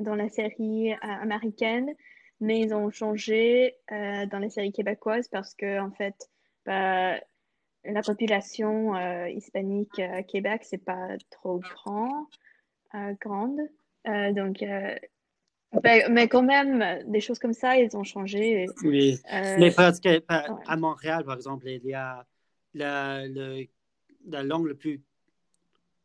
dans 0.00 0.14
la 0.14 0.28
série 0.28 0.92
américaine, 1.00 1.94
mais 2.40 2.60
ils 2.60 2.74
ont 2.74 2.90
changé 2.90 3.76
euh, 3.92 4.26
dans 4.26 4.38
la 4.38 4.50
série 4.50 4.72
québécoise 4.72 5.28
parce 5.28 5.54
que 5.54 5.80
en 5.80 5.90
fait, 5.90 6.30
bah, 6.66 7.18
la 7.84 8.02
population 8.02 8.94
euh, 8.96 9.28
hispanique 9.28 9.98
euh, 9.98 10.18
à 10.18 10.22
Québec, 10.22 10.62
c'est 10.64 10.84
pas 10.84 11.16
trop 11.30 11.58
grand, 11.58 12.28
euh, 12.94 13.14
grande. 13.20 13.58
Donc, 14.04 14.64
Ben, 15.82 16.12
mais 16.12 16.26
quand 16.26 16.42
même, 16.42 17.04
des 17.06 17.20
choses 17.20 17.38
comme 17.38 17.52
ça, 17.52 17.76
ils 17.76 17.96
ont 17.96 18.02
changé. 18.02 18.66
Oui. 18.82 19.20
Euh, 19.32 19.56
Mais 19.58 19.70
parce 19.70 20.00
que 20.00 20.18
par- 20.18 20.50
ouais. 20.50 20.64
à 20.66 20.76
Montréal, 20.76 21.24
par 21.24 21.36
exemple, 21.36 21.68
il 21.68 21.84
y 21.84 21.94
a 21.94 22.26
la, 22.74 23.26
le- 23.26 23.66
la 24.26 24.42
langue 24.42 24.66
le 24.66 24.74
plus. 24.74 25.00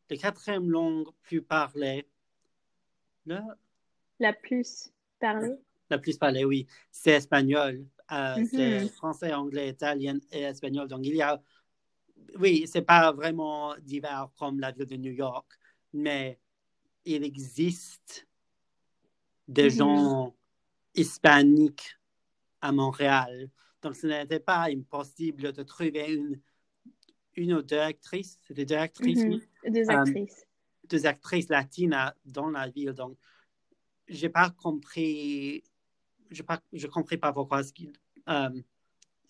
La 0.10 0.18
quatrième 0.18 0.70
langue 0.70 1.08
plus 1.24 1.42
parlée. 1.42 2.06
Là, 3.26 3.44
la 4.20 4.34
plus 4.34 4.92
parlée? 5.20 5.58
La 5.90 5.98
plus 6.00 6.18
parlée, 6.18 6.46
oui, 6.46 6.68
c'est 6.92 7.12
espagnol. 7.12 7.86
Euh, 8.12 8.38
Mhm. 8.40 8.46
C'est 8.46 8.88
français, 8.90 9.34
anglais, 9.34 9.70
italien 9.70 10.18
et 10.32 10.42
espagnol. 10.42 10.88
Donc, 10.88 11.06
il 11.06 11.16
y 11.16 11.22
a. 11.22 11.42
Oui, 12.40 12.66
c'est 12.68 12.82
pas 12.82 13.12
vraiment 13.12 13.76
divers 13.82 14.30
comme 14.38 14.60
la 14.60 14.72
ville 14.72 14.86
de 14.86 14.96
New 14.96 15.12
York, 15.12 15.48
mais 15.94 16.40
il 17.06 17.24
existe 17.24 18.28
des 19.48 19.70
Mhm. 19.70 19.76
gens 19.76 20.36
hispaniques 20.94 21.98
à 22.62 22.72
Montréal. 22.72 23.50
Donc, 23.82 23.96
ce 23.96 24.08
n'était 24.08 24.40
pas 24.40 24.64
impossible 24.70 25.52
de 25.54 25.64
trouver 25.64 26.14
une, 26.14 26.40
une 27.36 27.54
ou 27.54 27.62
deux 27.62 27.78
actrices, 27.80 28.40
c'était 28.42 28.66
deux 28.66 28.76
actrices, 28.76 29.26
Mhm. 29.26 29.42
Deux 29.72 29.90
Euh, 29.90 29.94
actrices. 30.00 30.48
deux 30.90 31.06
actrices 31.06 31.50
latines 31.50 31.94
à- 31.94 32.16
dans 32.26 32.50
la 32.50 32.70
ville. 32.70 32.94
Donc, 32.94 33.18
j'ai 34.08 34.30
pas 34.30 34.50
compris, 34.52 35.64
je 36.32 36.44
je 36.74 36.88
compris 36.88 37.18
pas 37.18 37.34
pourquoi 37.34 37.64
qu'ils 37.64 37.94
euh, 38.30 38.50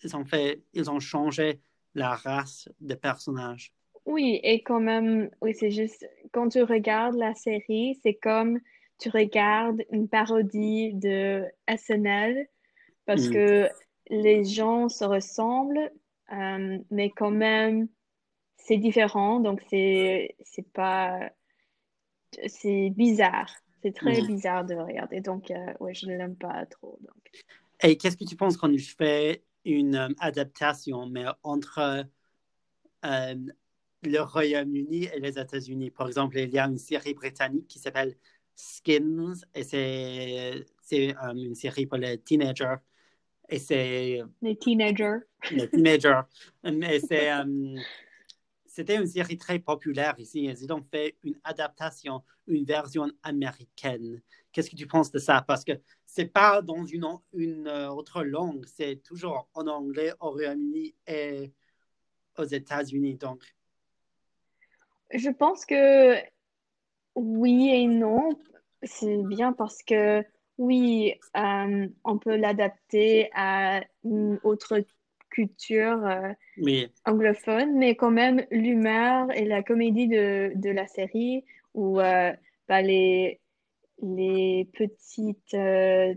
ils 0.02 0.16
ont 0.16 0.24
fait, 0.24 0.62
ils 0.72 0.90
ont 0.90 1.00
changé 1.00 1.60
la 1.94 2.14
race 2.14 2.68
des 2.80 2.96
personnages. 2.96 3.72
Oui, 4.04 4.40
et 4.42 4.62
quand 4.62 4.80
même, 4.80 5.30
oui, 5.40 5.54
c'est 5.54 5.70
juste, 5.70 6.08
quand 6.32 6.48
tu 6.50 6.62
regardes 6.62 7.16
la 7.16 7.34
série, 7.34 7.98
c'est 8.02 8.14
comme 8.14 8.60
tu 8.98 9.08
regardes 9.10 9.82
une 9.90 10.08
parodie 10.08 10.94
de 10.94 11.44
SNL 11.66 12.46
parce 13.04 13.22
Mhm. 13.22 13.32
que 13.32 13.68
les 14.08 14.44
gens 14.44 14.88
se 14.88 15.04
ressemblent, 15.04 15.90
euh, 16.32 16.78
mais 16.90 17.10
quand 17.10 17.30
même, 17.30 17.88
c'est 18.56 18.78
différent, 18.78 19.40
donc 19.40 19.62
c'est 19.70 20.36
pas, 20.72 21.30
c'est 22.46 22.90
bizarre. 22.90 23.50
C'est 23.86 23.92
très 23.92 24.20
Mhm. 24.20 24.26
bizarre 24.26 24.64
de 24.64 24.74
regarder, 24.74 25.20
donc, 25.20 25.50
euh, 25.52 25.72
ouais, 25.78 25.94
je 25.94 26.06
ne 26.06 26.16
l'aime 26.16 26.34
pas 26.34 26.66
trop, 26.66 26.98
donc. 27.02 27.44
Et 27.80 27.96
qu'est-ce 27.96 28.16
que 28.16 28.24
tu 28.24 28.34
penses 28.34 28.56
quand 28.56 28.68
il 28.68 28.80
fait 28.80 29.44
une 29.64 29.94
euh, 29.94 30.08
adaptation, 30.18 31.06
mais 31.06 31.24
entre 31.44 32.04
euh, 33.04 33.34
le 34.02 34.20
Royaume-Uni 34.20 35.04
et 35.04 35.20
les 35.20 35.38
États-Unis? 35.38 35.92
Par 35.92 36.08
exemple, 36.08 36.36
il 36.36 36.50
y 36.52 36.58
a 36.58 36.66
une 36.66 36.78
série 36.78 37.14
britannique 37.14 37.68
qui 37.68 37.78
s'appelle 37.78 38.16
Skins, 38.56 39.34
et 39.54 39.62
c'est 39.62 40.64
c'est, 40.82 41.16
euh, 41.16 41.32
une 41.34 41.54
série 41.54 41.86
pour 41.86 41.98
les 41.98 42.18
teenagers. 42.18 42.76
Et 43.48 43.60
c'est 43.60 44.20
Les 44.42 44.56
teenagers. 44.56 45.18
les 45.52 45.68
teenagers. 45.70 46.22
Mais 46.64 46.98
c'est, 46.98 47.30
euh, 47.30 47.78
c'était 48.76 48.96
une 48.96 49.06
série 49.06 49.38
très 49.38 49.58
populaire 49.58 50.14
ici. 50.18 50.44
Ils 50.44 50.70
ont 50.70 50.82
fait 50.90 51.16
une 51.24 51.40
adaptation, 51.44 52.22
une 52.46 52.66
version 52.66 53.10
américaine. 53.22 54.20
Qu'est-ce 54.52 54.68
que 54.68 54.76
tu 54.76 54.86
penses 54.86 55.10
de 55.10 55.18
ça? 55.18 55.42
Parce 55.48 55.64
que 55.64 55.72
c'est 56.04 56.26
pas 56.26 56.60
dans 56.60 56.84
une, 56.84 57.06
euh, 57.66 57.88
autre 57.88 58.22
langue, 58.22 58.66
c'est 58.66 58.96
toujours 59.02 59.48
en 59.54 59.66
anglais 59.66 60.12
au 60.20 60.32
Royaume-Uni 60.32 60.94
et 61.06 61.54
aux 62.36 62.44
États-Unis. 62.44 63.14
Donc, 63.14 63.42
Je 65.10 65.30
pense 65.30 65.64
que 65.64 66.16
oui 67.14 67.70
et 67.72 67.86
non. 67.86 68.28
C'est 68.82 69.22
bien 69.22 69.54
parce 69.54 69.82
que 69.82 70.22
oui, 70.58 71.14
euh, 71.34 71.88
on 72.04 72.18
peut 72.18 72.36
l'adapter 72.36 73.30
à 73.34 73.80
une 74.04 74.38
autre 74.44 74.84
culture 75.30 76.04
euh, 76.06 76.32
mais 76.56 76.88
anglophone, 77.04 77.76
mais 77.76 77.94
quand 77.94 78.10
même 78.10 78.44
l'humeur 78.50 79.30
et 79.32 79.44
la 79.44 79.62
comédie 79.62 80.08
de, 80.08 80.52
de 80.54 80.70
la 80.70 80.86
série 80.86 81.44
ou 81.74 82.00
euh, 82.00 82.32
bah, 82.68 82.82
les, 82.82 83.40
les 84.02 84.68
petites 84.72 85.54
euh, 85.54 86.14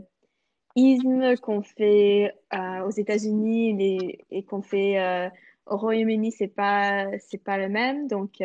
ismes 0.76 1.36
qu'on 1.38 1.62
fait 1.62 2.34
euh, 2.54 2.82
aux 2.86 2.92
États-Unis 2.92 4.24
et 4.32 4.44
qu'on 4.44 4.62
fait 4.62 5.30
au 5.66 5.78
Royaume-Uni, 5.78 6.32
c'est 6.32 6.48
pas, 6.48 7.06
c'est 7.20 7.44
pas 7.44 7.58
le 7.58 7.70
même. 7.70 8.08
Donc, 8.08 8.42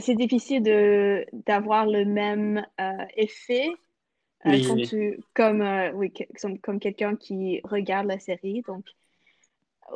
c'est 0.00 0.14
difficile 0.14 0.62
de 0.62 1.26
d'avoir 1.32 1.86
le 1.86 2.04
même 2.04 2.64
effet 3.16 3.68
euh, 4.46 4.58
quand 4.64 4.80
tu 4.80 5.20
comme 5.34 5.62
euh, 5.62 5.92
oui 5.94 6.12
comme, 6.40 6.58
comme 6.60 6.80
quelqu'un 6.80 7.16
qui 7.16 7.60
regarde 7.64 8.06
la 8.06 8.18
série 8.18 8.62
donc 8.62 8.86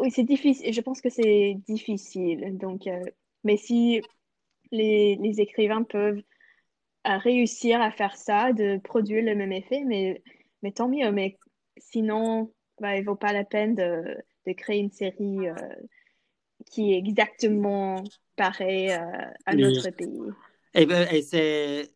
oui 0.01 0.11
c'est 0.11 0.24
difficile 0.24 0.72
je 0.72 0.80
pense 0.80 1.01
que 1.01 1.09
c'est 1.11 1.55
difficile 1.66 2.57
donc 2.59 2.86
euh, 2.86 3.01
mais 3.44 3.57
si 3.57 4.03
les, 4.72 5.16
les 5.16 5.40
écrivains 5.40 5.84
peuvent 5.84 6.22
euh, 7.09 7.18
réussir 7.18 7.80
à 7.82 7.92
faire 7.92 8.16
ça 8.16 8.53
de 8.53 8.78
produire 8.78 9.24
le 9.24 9.34
même 9.36 9.53
effet 9.53 9.82
mais 9.86 10.22
mais 10.62 10.72
tant 10.72 10.88
mieux 10.88 11.12
mais 11.12 11.38
sinon 11.78 12.53
bah, 12.80 12.97
il 12.99 13.05
vaut 13.05 13.16
pas 13.16 13.32
la 13.34 13.44
peine 13.44 13.74
de, 13.74 14.16
de 14.47 14.53
créer 14.55 14.80
une 14.80 14.92
série 14.92 15.38
qui 16.70 16.92
est 16.92 16.99
exactement 16.99 18.11
pareille 18.36 18.90
à 19.47 19.57
Oui. 19.57 19.57
notre 19.57 19.90
pays 19.90 20.36
Et, 20.74 20.86
ben, 20.86 21.09
et 21.12 21.22
c'est 21.22 21.92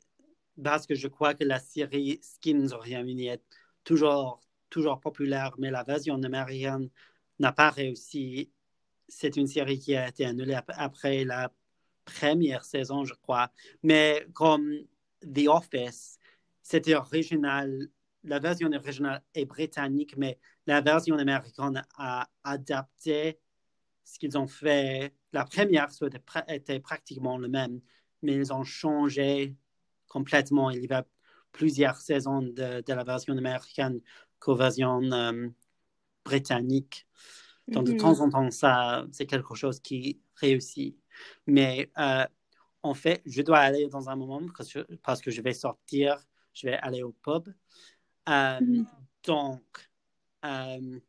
parce 0.63 0.87
que 0.87 0.95
je 0.95 1.09
crois 1.09 1.35
que 1.35 1.45
la 1.45 1.59
série 1.59 2.19
Skins 2.23 2.73
au 2.73 2.79
Royaume-Uni 2.79 3.29
est 3.29 3.43
toujours, 3.85 4.41
toujours 4.69 5.01
populaire, 5.01 5.55
mais 5.59 5.71
la 5.71 5.85
version 5.85 6.23
américaine 6.23 6.89
n'a 7.39 7.53
pas 7.53 7.71
réussi. 7.71 8.51
C'est 9.09 9.37
une 9.37 9.47
série 9.47 9.79
qui 9.79 9.97
a 9.97 10.09
été 10.09 10.25
annulée 10.25 10.55
ap- 10.55 10.73
après 10.77 11.25
la 11.25 11.53
première 12.05 12.65
saison, 12.65 13.05
je 13.05 13.15
crois. 13.15 13.51
Mais 13.83 14.27
comme 14.35 14.73
The 15.23 15.49
Office, 15.49 16.19
c'était 16.63 16.95
original. 16.95 17.89
La 18.25 18.39
version 18.39 18.71
originale 18.73 19.23
est 19.35 19.47
britannique, 19.47 20.17
mais 20.17 20.39
la 20.67 20.81
version 20.81 21.17
américaine 21.17 21.83
a 21.97 22.29
adapté 22.45 23.39
ce 24.05 24.19
qu'ils 24.19 24.37
ont 24.37 24.47
fait. 24.47 25.15
La 25.33 25.45
première 25.45 25.89
était, 25.91 26.23
était 26.49 26.81
pratiquement 26.81 27.39
le 27.39 27.49
même, 27.49 27.81
mais 28.23 28.35
ils 28.35 28.53
ont 28.53 28.65
changé 28.65 29.57
complètement. 30.11 30.71
Il 30.71 30.85
y 30.85 30.93
a 30.93 31.07
plusieurs 31.53 31.97
saisons 31.97 32.43
de, 32.43 32.83
de 32.87 32.93
la 32.95 33.05
version 33.05 33.39
américaine 33.39 34.03
qu'aux 34.41 34.57
versions 34.57 35.03
euh, 35.13 35.49
britanniques. 36.27 37.07
Donc, 37.69 37.87
de 37.87 37.93
Mhm. 37.93 37.99
temps 37.99 38.21
en 38.21 38.31
temps, 38.31 38.51
ça, 38.51 39.07
c'est 39.13 39.27
quelque 39.27 39.55
chose 39.55 39.81
qui 39.81 40.21
réussit. 40.37 40.99
Mais 41.47 41.91
euh, 41.99 42.27
en 42.83 42.95
fait, 42.95 43.23
je 43.27 43.43
dois 43.43 43.59
aller 43.61 43.89
dans 43.89 44.11
un 44.11 44.17
moment 44.17 44.43
parce 44.57 44.73
que, 44.73 44.81
parce 45.05 45.21
que 45.23 45.31
je 45.31 45.43
vais 45.43 45.55
sortir, 45.55 46.19
je 46.55 46.69
vais 46.69 46.77
aller 46.79 47.03
au 47.03 47.13
pub. 47.13 47.49
Euh, 48.29 48.61
Mhm. 48.61 48.87
Donc, 49.25 49.91
euh, 50.45 51.01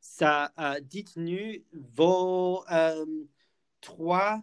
ça, 0.00 0.52
dites-nous 0.82 1.64
vos 1.72 2.64
trois, 3.80 4.42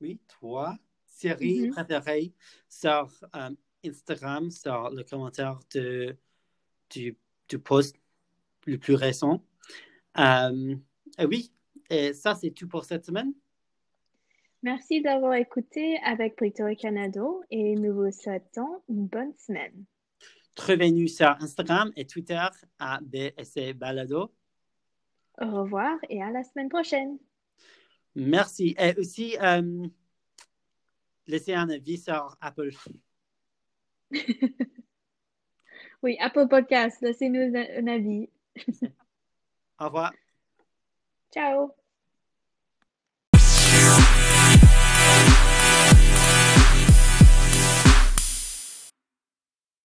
oui, 0.00 0.18
trois 0.28 0.76
séries 1.06 1.68
préférées 1.70 2.32
sur 2.68 3.10
euh, 3.34 3.50
Instagram, 3.84 4.50
sur 4.50 4.90
le 4.90 5.02
commentaire 5.02 5.58
de, 5.74 6.16
du, 6.90 7.16
du 7.48 7.58
post 7.58 7.96
le 8.66 8.78
plus 8.78 8.94
récent. 8.94 9.42
Euh, 10.18 10.76
et 11.18 11.26
oui, 11.26 11.52
et 11.90 12.12
ça, 12.12 12.34
c'est 12.34 12.50
tout 12.50 12.68
pour 12.68 12.84
cette 12.84 13.04
semaine. 13.04 13.32
Merci 14.62 15.00
d'avoir 15.00 15.34
écouté 15.34 15.98
avec 16.04 16.36
Brito 16.36 16.66
et 16.66 16.74
Canado 16.74 17.42
et 17.50 17.76
nous 17.76 17.94
vous 17.94 18.10
souhaitons 18.10 18.82
une 18.88 19.06
bonne 19.06 19.32
semaine. 19.36 19.84
Trouvez-nous 20.56 21.06
sur 21.06 21.28
Instagram 21.40 21.92
et 21.94 22.04
Twitter 22.04 22.44
à 22.80 22.98
BSC 23.00 23.74
Balado. 23.74 24.32
Au 25.40 25.62
revoir 25.62 25.96
et 26.08 26.20
à 26.20 26.32
la 26.32 26.42
semaine 26.42 26.68
prochaine. 26.68 27.18
Merci. 28.18 28.74
Et 28.78 28.94
aussi, 28.98 29.36
euh, 29.40 29.86
laissez 31.26 31.54
un 31.54 31.70
avis 31.70 31.98
sur 31.98 32.36
Apple. 32.40 32.70
Oui, 36.00 36.16
Apple 36.20 36.46
Podcast, 36.46 37.00
laissez-nous 37.02 37.56
un 37.56 37.66
un 37.76 37.86
avis. 37.88 38.30
Au 39.80 39.86
revoir. 39.86 40.12
Ciao! 41.32 41.74